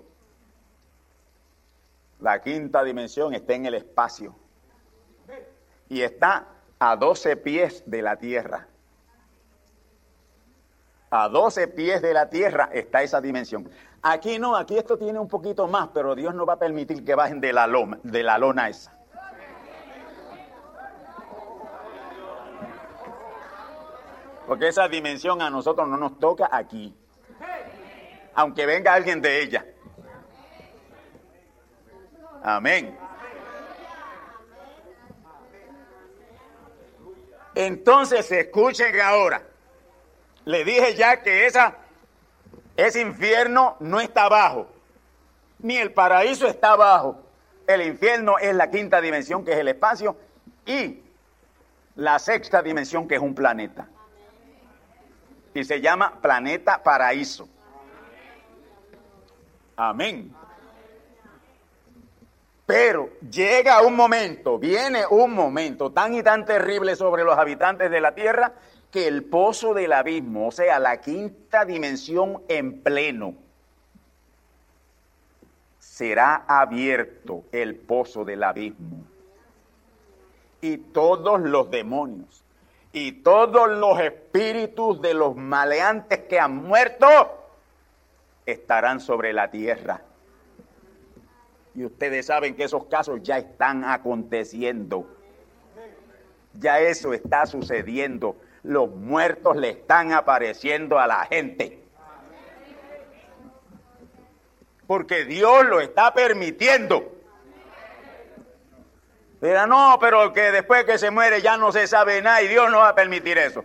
La 2.19 2.43
quinta 2.43 2.83
dimensión 2.83 3.33
está 3.33 3.55
en 3.55 3.67
el 3.67 3.75
espacio. 3.75 4.35
Y 5.89 6.03
está 6.03 6.49
a 6.81 6.97
12 6.97 7.37
pies 7.37 7.85
de 7.87 8.03
la 8.03 8.17
tierra. 8.17 8.67
A 11.11 11.29
12 11.29 11.69
pies 11.69 12.03
de 12.03 12.13
la 12.13 12.29
tierra 12.29 12.71
está 12.73 13.03
esa 13.05 13.21
dimensión. 13.21 13.71
Aquí 14.03 14.41
no, 14.41 14.57
aquí 14.57 14.77
esto 14.77 14.99
tiene 14.99 15.21
un 15.21 15.29
poquito 15.29 15.69
más, 15.69 15.91
pero 15.95 16.17
Dios 16.17 16.35
no 16.35 16.45
va 16.45 16.55
a 16.55 16.59
permitir 16.59 17.05
que 17.05 17.15
bajen 17.15 17.41
de 17.41 17.53
la, 17.53 17.69
de 18.03 18.23
la 18.25 18.37
lona 18.37 18.69
esa. 18.69 18.98
Porque 24.49 24.69
esa 24.69 24.89
dimensión 24.89 25.43
a 25.43 25.51
nosotros 25.51 25.87
no 25.87 25.99
nos 25.99 26.19
toca 26.19 26.49
aquí. 26.51 26.97
Aunque 28.35 28.65
venga 28.65 28.95
alguien 28.95 29.21
de 29.21 29.43
ella. 29.43 29.67
Amén. 32.43 32.99
Entonces 37.55 38.33
escuchen 38.33 38.99
ahora. 39.03 39.43
Le 40.47 40.65
dije 40.65 40.95
ya 40.95 41.21
que 41.21 41.45
esa, 41.45 41.77
ese 42.75 43.03
infierno 43.03 43.77
no 43.81 44.01
está 44.01 44.25
abajo, 44.25 44.67
ni 45.59 45.77
el 45.77 45.93
paraíso 45.93 46.47
está 46.47 46.71
abajo. 46.71 47.23
El 47.67 47.83
infierno 47.83 48.39
es 48.39 48.55
la 48.55 48.71
quinta 48.71 49.03
dimensión, 49.03 49.45
que 49.45 49.53
es 49.53 49.59
el 49.59 49.69
espacio, 49.69 50.17
y 50.65 51.03
la 51.97 52.19
sexta 52.19 52.63
dimensión, 52.63 53.07
que 53.07 53.17
es 53.17 53.21
un 53.21 53.35
planeta. 53.35 53.89
Y 55.59 55.65
se 55.65 55.81
llama 55.81 56.21
planeta 56.21 56.81
paraíso. 56.85 57.49
Amén. 59.75 60.33
Pero 62.65 63.11
llega 63.29 63.83
un 63.83 63.97
momento, 63.97 64.57
viene 64.57 65.05
un 65.11 65.35
momento 65.35 65.91
tan 65.91 66.15
y 66.15 66.23
tan 66.23 66.45
terrible 66.45 66.95
sobre 66.95 67.25
los 67.25 67.37
habitantes 67.37 67.91
de 67.91 68.01
la 68.01 68.15
tierra 68.15 68.53
que 68.93 69.09
el 69.09 69.25
pozo 69.25 69.75
del 69.75 69.95
abismo, 69.95 70.47
o 70.47 70.53
sea, 70.53 70.79
la 70.79 71.01
quinta 71.01 71.65
dimensión 71.65 72.41
en 72.47 72.81
pleno, 72.81 73.35
será 75.81 76.45
abierto 76.47 77.43
el 77.51 77.75
pozo 77.75 78.25
del 78.25 78.45
abismo. 78.45 79.05
Y 80.61 80.77
todos 80.77 81.41
los 81.41 81.69
demonios 81.69 82.45
y 82.93 83.13
todos 83.23 83.71
los 83.71 84.01
espíritus 84.01 85.01
de 85.01 85.15
los 85.15 85.37
maleantes 85.37 86.21
que 86.21 86.41
han 86.41 86.57
muerto 86.57 87.07
estarán 88.47 89.01
sobre 89.01 89.33
la 89.33 89.51
tierra 89.51 90.03
y 91.79 91.85
ustedes 91.85 92.27
saben 92.27 92.57
que 92.57 92.65
esos 92.65 92.87
casos 92.87 93.23
ya 93.23 93.39
están 93.39 93.85
aconteciendo. 93.85 95.07
Ya 96.55 96.81
eso 96.81 97.15
está 97.15 97.47
sucediendo. 97.47 98.35
Los 98.65 98.91
muertos 98.91 99.57
le 99.57 99.71
están 99.71 100.13
apareciendo 100.13 100.99
a 100.99 101.07
la 101.07 101.25
gente. 101.27 101.81
Porque 104.89 105.25
Dios 105.25 105.67
lo 105.67 105.81
está 105.81 106.13
permitiendo. 106.13 107.13
Pero 109.41 109.67
no, 109.67 109.99
pero 110.01 110.33
que 110.33 110.51
después 110.51 110.85
que 110.85 110.99
se 110.99 111.11
muere 111.11 111.41
ya 111.41 111.57
no 111.57 111.71
se 111.71 111.87
sabe 111.87 112.21
nada 112.23 112.43
y 112.43 112.49
Dios 112.49 112.71
no 112.71 112.79
va 112.79 112.91
a 112.91 112.95
permitir 112.95 113.39
eso. 113.39 113.65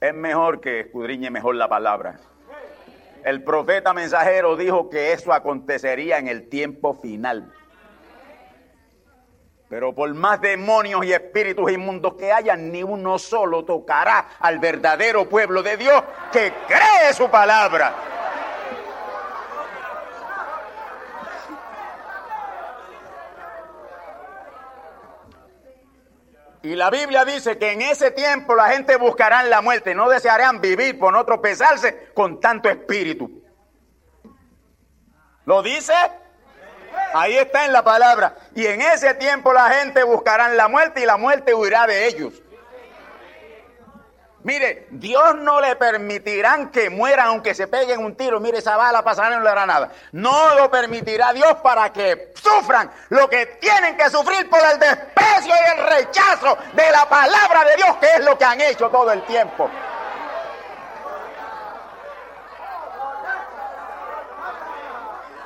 Es 0.00 0.14
mejor 0.14 0.60
que 0.60 0.80
escudriñe 0.80 1.30
mejor 1.30 1.54
la 1.54 1.68
palabra. 1.68 2.20
El 3.24 3.42
profeta 3.42 3.94
mensajero 3.94 4.56
dijo 4.56 4.90
que 4.90 5.12
eso 5.12 5.32
acontecería 5.32 6.18
en 6.18 6.28
el 6.28 6.48
tiempo 6.48 6.94
final. 6.94 7.52
Pero 9.68 9.94
por 9.94 10.12
más 10.14 10.40
demonios 10.40 11.04
y 11.04 11.12
espíritus 11.12 11.72
inmundos 11.72 12.14
que 12.14 12.30
haya, 12.30 12.54
ni 12.56 12.84
uno 12.84 13.18
solo 13.18 13.64
tocará 13.64 14.28
al 14.38 14.60
verdadero 14.60 15.28
pueblo 15.28 15.62
de 15.62 15.76
Dios 15.76 16.04
que 16.30 16.52
cree 16.68 17.12
su 17.14 17.28
palabra. 17.28 18.15
Y 26.62 26.74
la 26.74 26.90
Biblia 26.90 27.24
dice 27.24 27.58
que 27.58 27.72
en 27.72 27.82
ese 27.82 28.10
tiempo 28.10 28.54
la 28.54 28.68
gente 28.68 28.96
buscará 28.96 29.42
la 29.44 29.60
muerte, 29.60 29.94
no 29.94 30.08
desearán 30.08 30.60
vivir 30.60 30.98
por 30.98 31.12
no 31.12 31.24
tropezarse 31.24 32.10
con 32.14 32.40
tanto 32.40 32.68
espíritu. 32.68 33.42
¿Lo 35.44 35.62
dice? 35.62 35.94
Ahí 37.14 37.36
está 37.36 37.64
en 37.66 37.72
la 37.72 37.84
palabra. 37.84 38.36
Y 38.54 38.66
en 38.66 38.80
ese 38.82 39.14
tiempo 39.14 39.52
la 39.52 39.70
gente 39.70 40.02
buscará 40.02 40.48
la 40.48 40.68
muerte 40.68 41.02
y 41.02 41.06
la 41.06 41.16
muerte 41.16 41.54
huirá 41.54 41.86
de 41.86 42.08
ellos. 42.08 42.42
Mire, 44.46 44.86
Dios 44.90 45.34
no 45.38 45.60
le 45.60 45.74
permitirán 45.74 46.70
que 46.70 46.88
mueran 46.88 47.26
aunque 47.26 47.52
se 47.52 47.66
peguen 47.66 48.04
un 48.04 48.14
tiro. 48.14 48.38
Mire, 48.38 48.58
esa 48.58 48.76
bala 48.76 49.02
pasará 49.02 49.30
no 49.30 49.40
le 49.40 49.50
hará 49.50 49.66
nada. 49.66 49.90
No 50.12 50.54
lo 50.54 50.70
permitirá 50.70 51.32
Dios 51.32 51.56
para 51.64 51.92
que 51.92 52.32
sufran 52.40 52.88
lo 53.08 53.28
que 53.28 53.46
tienen 53.60 53.96
que 53.96 54.08
sufrir 54.08 54.48
por 54.48 54.60
el 54.60 54.78
desprecio 54.78 55.52
y 55.52 55.78
el 55.80 55.86
rechazo 55.88 56.56
de 56.74 56.90
la 56.92 57.08
palabra 57.08 57.64
de 57.64 57.74
Dios, 57.74 57.96
que 57.96 58.06
es 58.06 58.24
lo 58.24 58.38
que 58.38 58.44
han 58.44 58.60
hecho 58.60 58.88
todo 58.88 59.10
el 59.10 59.22
tiempo. 59.24 59.68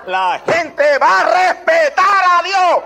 La 0.05 0.42
gente 0.46 0.98
va 0.98 1.20
a 1.20 1.24
respetar 1.24 2.22
a 2.38 2.42
Dios. 2.42 2.84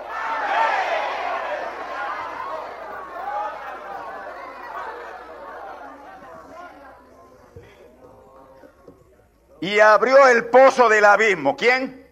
Y 9.61 9.79
abrió 9.79 10.27
el 10.27 10.45
pozo 10.45 10.89
del 10.89 11.05
abismo. 11.05 11.55
¿Quién? 11.55 12.05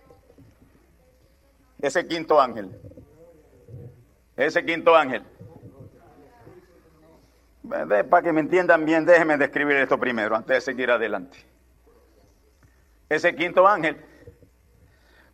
Ese 1.81 2.07
quinto 2.07 2.39
ángel. 2.39 2.71
Ese 4.37 4.65
quinto 4.65 4.95
ángel. 4.95 5.23
Para 8.09 8.21
que 8.21 8.33
me 8.33 8.41
entiendan 8.41 8.85
bien, 8.85 9.05
déjenme 9.05 9.37
describir 9.37 9.77
esto 9.77 9.97
primero, 9.97 10.35
antes 10.35 10.57
de 10.57 10.61
seguir 10.61 10.91
adelante. 10.91 11.37
Ese 13.09 13.35
quinto 13.35 13.67
ángel, 13.67 14.03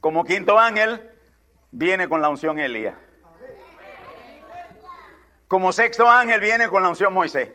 como 0.01 0.23
quinto 0.23 0.59
ángel, 0.59 1.11
viene 1.71 2.07
con 2.07 2.21
la 2.21 2.29
unción 2.29 2.59
Elías. 2.59 2.95
Como 5.47 5.71
sexto 5.71 6.07
ángel 6.07 6.39
viene 6.41 6.67
con 6.67 6.83
la 6.83 6.89
unción 6.89 7.13
Moisés. 7.13 7.49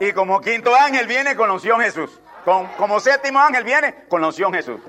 Y 0.00 0.12
como 0.12 0.40
quinto 0.40 0.74
ángel 0.74 1.06
viene 1.06 1.36
con 1.36 1.48
la 1.48 1.54
unción 1.54 1.80
Jesús. 1.80 2.20
Como 2.44 3.00
séptimo 3.00 3.38
ángel 3.40 3.64
viene 3.64 4.06
con 4.08 4.20
la 4.20 4.28
unción 4.28 4.52
Jesús. 4.52 4.80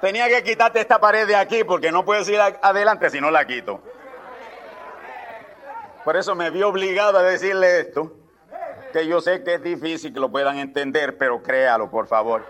Tenía 0.00 0.28
que 0.28 0.42
quitarte 0.42 0.80
esta 0.80 0.98
pared 0.98 1.26
de 1.26 1.36
aquí 1.36 1.62
porque 1.62 1.92
no 1.92 2.04
puedes 2.04 2.26
ir 2.28 2.40
adelante 2.40 3.10
si 3.10 3.20
no 3.20 3.30
la 3.30 3.46
quito. 3.46 3.82
Por 6.04 6.16
eso 6.16 6.34
me 6.34 6.48
vi 6.50 6.62
obligado 6.62 7.18
a 7.18 7.22
decirle 7.22 7.80
esto, 7.80 8.12
que 8.92 9.06
yo 9.06 9.20
sé 9.20 9.44
que 9.44 9.54
es 9.54 9.62
difícil 9.62 10.14
que 10.14 10.20
lo 10.20 10.30
puedan 10.30 10.58
entender, 10.58 11.18
pero 11.18 11.42
créalo, 11.42 11.90
por 11.90 12.06
favor. 12.06 12.46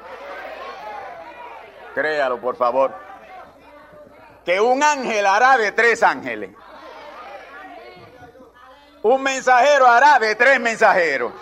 Créalo, 1.95 2.41
por 2.41 2.55
favor. 2.55 2.95
Que 4.45 4.61
un 4.61 4.83
ángel 4.83 5.27
hará 5.27 5.59
de 5.59 5.73
tres 5.73 6.05
ángeles. 6.05 6.51
Un 9.03 9.23
mensajero 9.23 9.87
hará 9.87 10.19
de 10.19 10.35
tres 10.35 10.61
mensajeros. 10.61 11.33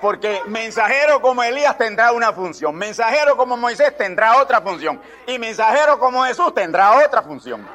Porque 0.00 0.42
mensajero 0.46 1.20
como 1.22 1.42
Elías 1.42 1.76
tendrá 1.78 2.12
una 2.12 2.32
función, 2.32 2.74
mensajero 2.74 3.36
como 3.36 3.56
Moisés 3.56 3.96
tendrá 3.96 4.40
otra 4.40 4.60
función 4.60 5.00
y 5.26 5.38
mensajero 5.38 5.98
como 5.98 6.24
Jesús 6.24 6.54
tendrá 6.54 7.04
otra 7.04 7.22
función. 7.22 7.66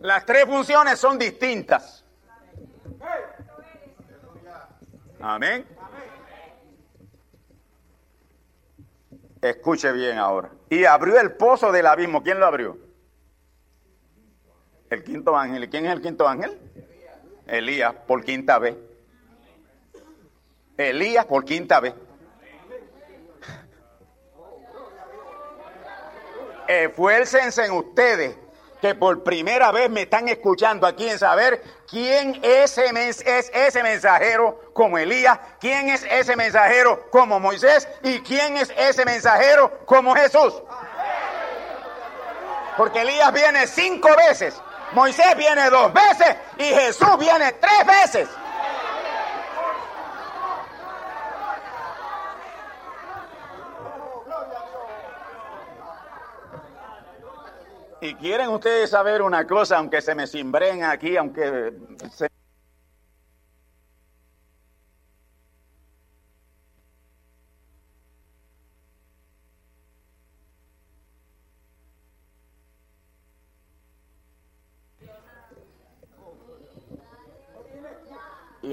Las 0.00 0.26
tres 0.26 0.44
funciones 0.44 0.98
son 0.98 1.18
distintas. 1.18 2.04
Amén. 5.20 5.66
Escuche 9.40 9.92
bien 9.92 10.18
ahora. 10.18 10.50
Y 10.68 10.84
abrió 10.84 11.18
el 11.20 11.32
pozo 11.32 11.70
del 11.70 11.86
abismo. 11.86 12.22
¿Quién 12.22 12.40
lo 12.40 12.46
abrió? 12.46 12.87
El 14.90 15.04
quinto 15.04 15.36
ángel. 15.36 15.64
¿Y 15.64 15.68
quién 15.68 15.86
es 15.86 15.92
el 15.92 16.00
quinto 16.00 16.26
ángel? 16.26 16.58
Elías, 17.46 17.94
por 18.06 18.24
quinta 18.24 18.58
vez. 18.58 18.76
Elías 20.76 21.26
por 21.26 21.44
quinta 21.44 21.80
vez. 21.80 21.94
Esfuércense 26.68 27.64
en 27.64 27.72
ustedes 27.72 28.36
que 28.80 28.94
por 28.94 29.24
primera 29.24 29.72
vez 29.72 29.90
me 29.90 30.02
están 30.02 30.28
escuchando 30.28 30.86
aquí 30.86 31.08
en 31.08 31.18
saber 31.18 31.62
quién 31.88 32.38
es 32.42 32.78
ese 32.78 33.82
mensajero 33.82 34.60
como 34.72 34.98
Elías, 34.98 35.38
quién 35.58 35.88
es 35.88 36.04
ese 36.04 36.36
mensajero 36.36 37.10
como 37.10 37.40
Moisés 37.40 37.88
y 38.02 38.20
quién 38.20 38.56
es 38.56 38.72
ese 38.76 39.04
mensajero 39.04 39.84
como 39.84 40.14
Jesús. 40.14 40.62
Porque 42.76 43.00
Elías 43.00 43.32
viene 43.32 43.66
cinco 43.66 44.08
veces, 44.28 44.54
Moisés 44.92 45.36
viene 45.36 45.70
dos 45.70 45.92
veces 45.92 46.36
y 46.58 46.64
Jesús 46.64 47.18
viene 47.18 47.52
tres 47.52 47.86
veces. 47.86 48.28
Y 58.00 58.14
quieren 58.14 58.48
ustedes 58.50 58.90
saber 58.90 59.22
una 59.22 59.46
cosa, 59.46 59.78
aunque 59.78 60.00
se 60.00 60.14
me 60.14 60.26
cimbren 60.26 60.84
aquí, 60.84 61.16
aunque 61.16 61.72
se... 62.14 62.28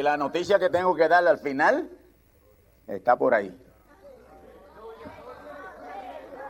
la 0.06 0.18
noticia 0.18 0.60
que 0.60 0.70
tengo 0.70 0.96
que 0.96 1.08
darle 1.08 1.32
al 1.32 1.40
final 1.40 1.90
está 2.88 3.16
por 3.16 3.34
ahí. 3.34 3.52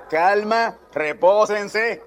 Calma, 0.09 0.77
repósense. 0.93 2.03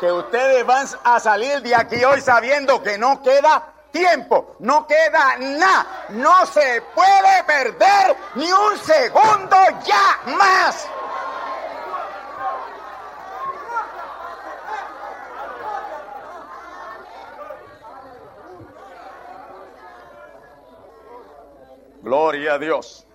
que 0.00 0.10
ustedes 0.10 0.66
van 0.66 0.84
a 1.04 1.20
salir 1.20 1.62
de 1.62 1.76
aquí 1.76 2.02
hoy 2.02 2.20
sabiendo 2.20 2.82
que 2.82 2.98
no 2.98 3.22
queda 3.22 3.72
tiempo, 3.92 4.56
no 4.58 4.84
queda 4.84 5.36
nada, 5.38 6.06
no 6.08 6.44
se 6.46 6.82
puede 6.92 7.44
perder 7.46 8.16
ni 8.34 8.50
un 8.50 8.78
segundo 8.78 9.56
ya 9.84 10.32
más. 10.36 10.88
Gloria 22.12 22.52
a 22.52 22.58
Dios. 22.58 23.06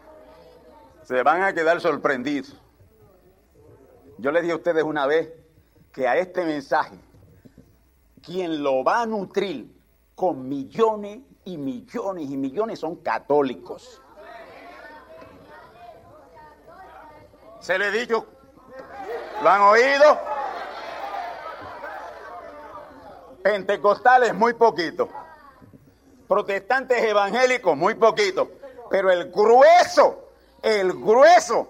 Se 1.04 1.22
van 1.22 1.44
a 1.44 1.54
quedar 1.54 1.80
sorprendidos. 1.80 2.60
Yo 4.18 4.32
les 4.32 4.42
dije 4.42 4.54
a 4.54 4.56
ustedes 4.56 4.84
una 4.84 5.06
vez 5.06 5.32
que 5.94 6.08
a 6.08 6.18
este 6.18 6.44
mensaje, 6.44 6.98
quien 8.24 8.64
lo 8.64 8.84
va 8.84 9.04
a 9.04 9.06
nutrir 9.06 9.72
con 10.16 10.50
millones 10.50 11.20
y 11.46 11.60
millones 11.60 12.28
y 12.28 12.38
millones 12.38 12.80
son 12.80 12.96
católicos. 12.96 14.02
¿Se 17.60 17.78
le 17.78 17.90
he 17.90 17.92
dicho? 17.92 18.26
¿Lo 19.44 19.48
han 19.48 19.62
oído? 19.62 20.20
Pentecostales 23.44 24.34
muy 24.34 24.54
poquito. 24.56 25.08
Protestantes 26.28 27.04
evangélicos 27.04 27.78
muy 27.78 27.94
poquito. 27.94 28.57
Pero 28.90 29.12
el 29.12 29.32
grueso, 29.32 30.30
el 30.62 30.94
grueso 30.94 31.68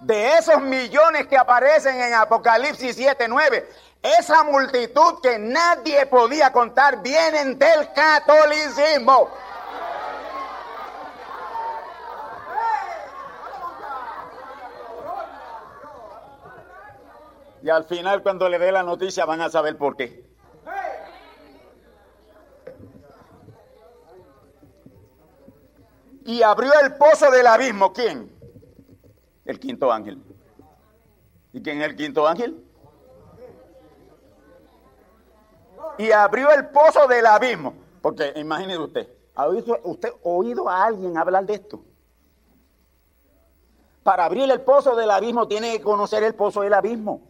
de 0.00 0.36
esos 0.38 0.60
millones 0.60 1.26
que 1.26 1.36
aparecen 1.36 2.00
en 2.00 2.14
Apocalipsis 2.14 2.96
7, 2.96 3.26
9, 3.28 3.68
esa 4.02 4.44
multitud 4.44 5.20
que 5.22 5.38
nadie 5.38 6.06
podía 6.06 6.52
contar 6.52 7.02
vienen 7.02 7.58
del 7.58 7.92
catolicismo. 7.92 9.30
Y 17.62 17.70
al 17.70 17.84
final 17.84 18.22
cuando 18.22 18.48
le 18.48 18.58
dé 18.58 18.70
la 18.70 18.84
noticia 18.84 19.24
van 19.24 19.40
a 19.40 19.50
saber 19.50 19.76
por 19.76 19.96
qué. 19.96 20.25
Y 26.26 26.42
abrió 26.42 26.72
el 26.82 26.94
pozo 26.96 27.30
del 27.30 27.46
abismo. 27.46 27.92
¿Quién? 27.92 28.36
el 29.46 29.60
quinto 29.60 29.90
ángel. 29.90 30.22
¿Y 31.52 31.62
quién 31.62 31.80
es 31.80 31.88
el 31.88 31.96
quinto 31.96 32.26
ángel? 32.26 32.62
Y 35.98 36.10
abrió 36.10 36.50
el 36.50 36.68
pozo 36.68 37.06
del 37.06 37.24
abismo. 37.26 37.74
Porque 38.02 38.32
imagínese 38.36 38.78
usted, 38.78 39.08
¿ha 39.34 39.46
oído, 39.46 39.78
usted 39.84 40.10
oído 40.22 40.68
a 40.68 40.84
alguien 40.84 41.16
hablar 41.16 41.46
de 41.46 41.54
esto? 41.54 41.80
Para 44.02 44.24
abrir 44.26 44.50
el 44.50 44.60
pozo 44.60 44.94
del 44.94 45.10
abismo 45.10 45.48
tiene 45.48 45.72
que 45.72 45.82
conocer 45.82 46.22
el 46.22 46.34
pozo 46.34 46.60
del 46.62 46.74
abismo. 46.74 47.22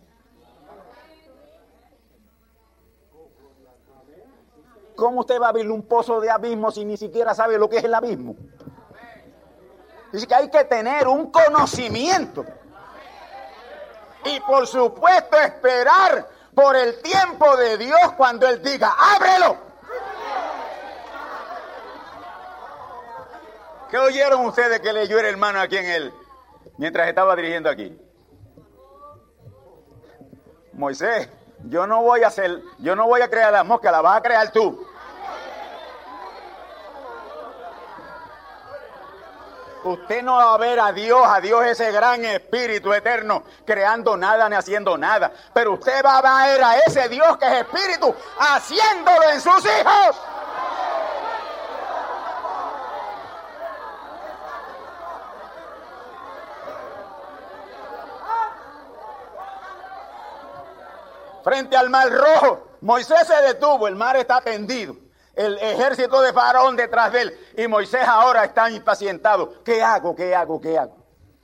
¿Cómo 4.94 5.20
usted 5.20 5.40
va 5.40 5.46
a 5.46 5.48
abrir 5.50 5.70
un 5.70 5.82
pozo 5.82 6.20
de 6.20 6.30
abismo 6.30 6.70
si 6.70 6.84
ni 6.84 6.96
siquiera 6.96 7.34
sabe 7.34 7.58
lo 7.58 7.68
que 7.68 7.76
es 7.76 7.84
el 7.84 7.94
abismo? 7.94 8.34
Dice 10.12 10.26
que 10.26 10.34
hay 10.34 10.50
que 10.50 10.64
tener 10.64 11.08
un 11.08 11.30
conocimiento. 11.30 12.44
Y 14.24 14.40
por 14.40 14.66
supuesto 14.66 15.38
esperar 15.38 16.28
por 16.54 16.74
el 16.76 17.00
tiempo 17.02 17.56
de 17.56 17.76
Dios 17.78 18.12
cuando 18.16 18.48
Él 18.48 18.62
diga, 18.62 18.94
ábrelo. 18.98 19.66
¿Qué 23.90 23.98
oyeron 23.98 24.44
ustedes 24.46 24.80
que 24.80 24.92
leyó 24.92 25.18
el 25.20 25.26
hermano 25.26 25.60
aquí 25.60 25.76
en 25.76 25.86
él 25.86 26.12
mientras 26.76 27.08
estaba 27.08 27.36
dirigiendo 27.36 27.70
aquí? 27.70 27.96
Moisés, 30.72 31.28
yo 31.64 31.86
no 31.86 32.02
voy 32.02 32.22
a 32.22 32.26
hacer, 32.26 32.60
yo 32.78 32.96
no 32.96 33.06
voy 33.06 33.22
a 33.22 33.30
crear 33.30 33.52
la 33.52 33.62
mosca, 33.62 33.92
la 33.92 34.00
vas 34.00 34.18
a 34.18 34.22
crear 34.22 34.50
tú. 34.50 34.84
Usted 39.86 40.20
no 40.20 40.34
va 40.34 40.54
a 40.54 40.58
ver 40.58 40.80
a 40.80 40.90
Dios, 40.90 41.22
a 41.24 41.40
Dios 41.40 41.64
ese 41.64 41.92
gran 41.92 42.24
espíritu 42.24 42.92
eterno, 42.92 43.44
creando 43.64 44.16
nada 44.16 44.48
ni 44.48 44.56
haciendo 44.56 44.98
nada. 44.98 45.32
Pero 45.52 45.74
usted 45.74 46.04
va 46.04 46.18
a 46.18 46.46
ver 46.48 46.64
a 46.64 46.78
ese 46.78 47.08
Dios 47.08 47.38
que 47.38 47.46
es 47.46 47.52
espíritu, 47.60 48.12
haciéndolo 48.36 49.30
en 49.30 49.40
sus 49.40 49.64
hijos. 49.64 50.16
Frente 61.44 61.76
al 61.76 61.90
mar 61.90 62.10
rojo, 62.10 62.76
Moisés 62.80 63.24
se 63.24 63.40
detuvo, 63.42 63.86
el 63.86 63.94
mar 63.94 64.16
está 64.16 64.40
tendido 64.40 65.05
el 65.36 65.58
ejército 65.58 66.20
de 66.22 66.32
Faraón 66.32 66.74
detrás 66.76 67.12
de 67.12 67.22
él. 67.22 67.38
Y 67.56 67.68
Moisés 67.68 68.02
ahora 68.08 68.44
está 68.44 68.70
impacientado. 68.70 69.62
¿Qué 69.62 69.82
hago? 69.82 70.16
¿Qué 70.16 70.34
hago? 70.34 70.60
¿Qué 70.60 70.78
hago? 70.78 70.96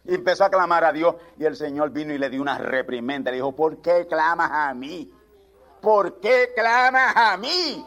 Y 0.04 0.14
empezó 0.14 0.44
a 0.44 0.50
clamar 0.50 0.84
a 0.84 0.92
Dios 0.92 1.14
y 1.38 1.44
el 1.44 1.54
Señor 1.54 1.90
vino 1.90 2.12
y 2.12 2.18
le 2.18 2.28
dio 2.30 2.40
una 2.42 2.58
reprimenda. 2.58 3.30
Le 3.30 3.36
dijo, 3.36 3.54
¿por 3.54 3.80
qué 3.80 4.06
clamas 4.08 4.50
a 4.50 4.74
mí? 4.74 5.12
¿Por 5.80 6.20
qué 6.20 6.52
clamas 6.56 7.14
a 7.14 7.36
mí? 7.36 7.86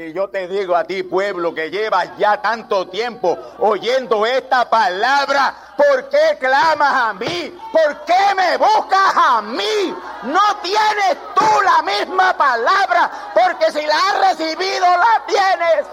Y 0.00 0.14
yo 0.14 0.30
te 0.30 0.48
digo 0.48 0.74
a 0.74 0.84
ti, 0.84 1.02
pueblo, 1.02 1.54
que 1.54 1.70
llevas 1.70 2.16
ya 2.16 2.40
tanto 2.40 2.88
tiempo 2.88 3.36
oyendo 3.58 4.24
esta 4.24 4.64
palabra, 4.70 5.54
¿por 5.76 6.08
qué 6.08 6.38
clamas 6.38 6.90
a 6.90 7.12
mí? 7.12 7.54
¿Por 7.70 8.04
qué 8.06 8.34
me 8.34 8.56
buscas 8.56 9.14
a 9.14 9.42
mí? 9.42 9.94
No 10.22 10.40
tienes 10.62 11.18
tú 11.34 11.44
la 11.62 11.82
misma 11.82 12.34
palabra, 12.34 13.10
porque 13.34 13.70
si 13.70 13.84
la 13.84 13.94
has 13.94 14.38
recibido, 14.38 14.86
la 14.86 15.22
tienes. 15.26 15.86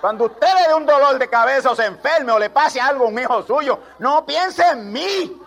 Cuando 0.00 0.24
usted 0.24 0.46
le 0.46 0.68
dé 0.68 0.74
un 0.74 0.86
dolor 0.86 1.18
de 1.18 1.28
cabeza 1.28 1.72
o 1.72 1.76
se 1.76 1.84
enferme 1.84 2.32
o 2.32 2.38
le 2.38 2.48
pase 2.48 2.80
algo 2.80 3.04
a 3.04 3.08
un 3.08 3.18
hijo 3.18 3.42
suyo, 3.42 3.78
no 3.98 4.24
piense 4.24 4.66
en 4.66 4.90
mí. 4.90 5.43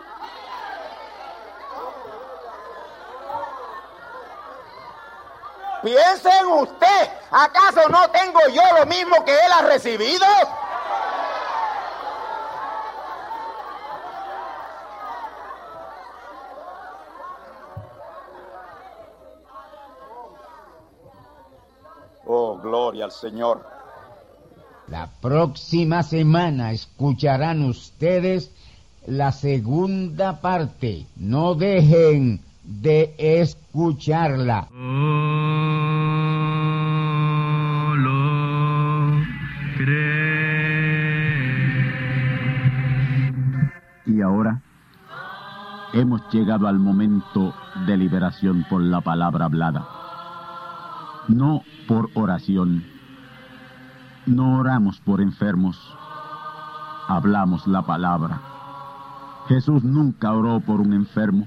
Piense 5.82 6.28
en 6.28 6.46
usted. 6.62 7.08
¿Acaso 7.30 7.88
no 7.88 8.08
tengo 8.10 8.40
yo 8.52 8.62
lo 8.78 8.86
mismo 8.86 9.24
que 9.24 9.32
él 9.32 9.52
ha 9.58 9.62
recibido? 9.62 10.26
Oh, 22.26 22.58
gloria 22.58 23.06
al 23.06 23.12
Señor. 23.12 23.64
La 24.88 25.08
próxima 25.20 26.02
semana 26.02 26.72
escucharán 26.72 27.62
ustedes 27.64 28.50
la 29.06 29.32
segunda 29.32 30.40
parte. 30.40 31.06
No 31.16 31.54
dejen 31.54 32.42
de 32.68 33.14
escucharla. 33.18 34.68
Y 44.06 44.20
ahora 44.20 44.60
hemos 45.94 46.20
llegado 46.30 46.68
al 46.68 46.78
momento 46.78 47.54
de 47.86 47.96
liberación 47.96 48.66
por 48.68 48.82
la 48.82 49.00
palabra 49.00 49.46
hablada. 49.46 49.86
No 51.28 51.62
por 51.86 52.10
oración. 52.14 52.84
No 54.26 54.58
oramos 54.58 55.00
por 55.00 55.22
enfermos. 55.22 55.78
Hablamos 57.06 57.66
la 57.66 57.82
palabra. 57.82 58.40
Jesús 59.48 59.82
nunca 59.82 60.32
oró 60.32 60.60
por 60.60 60.80
un 60.80 60.92
enfermo. 60.92 61.46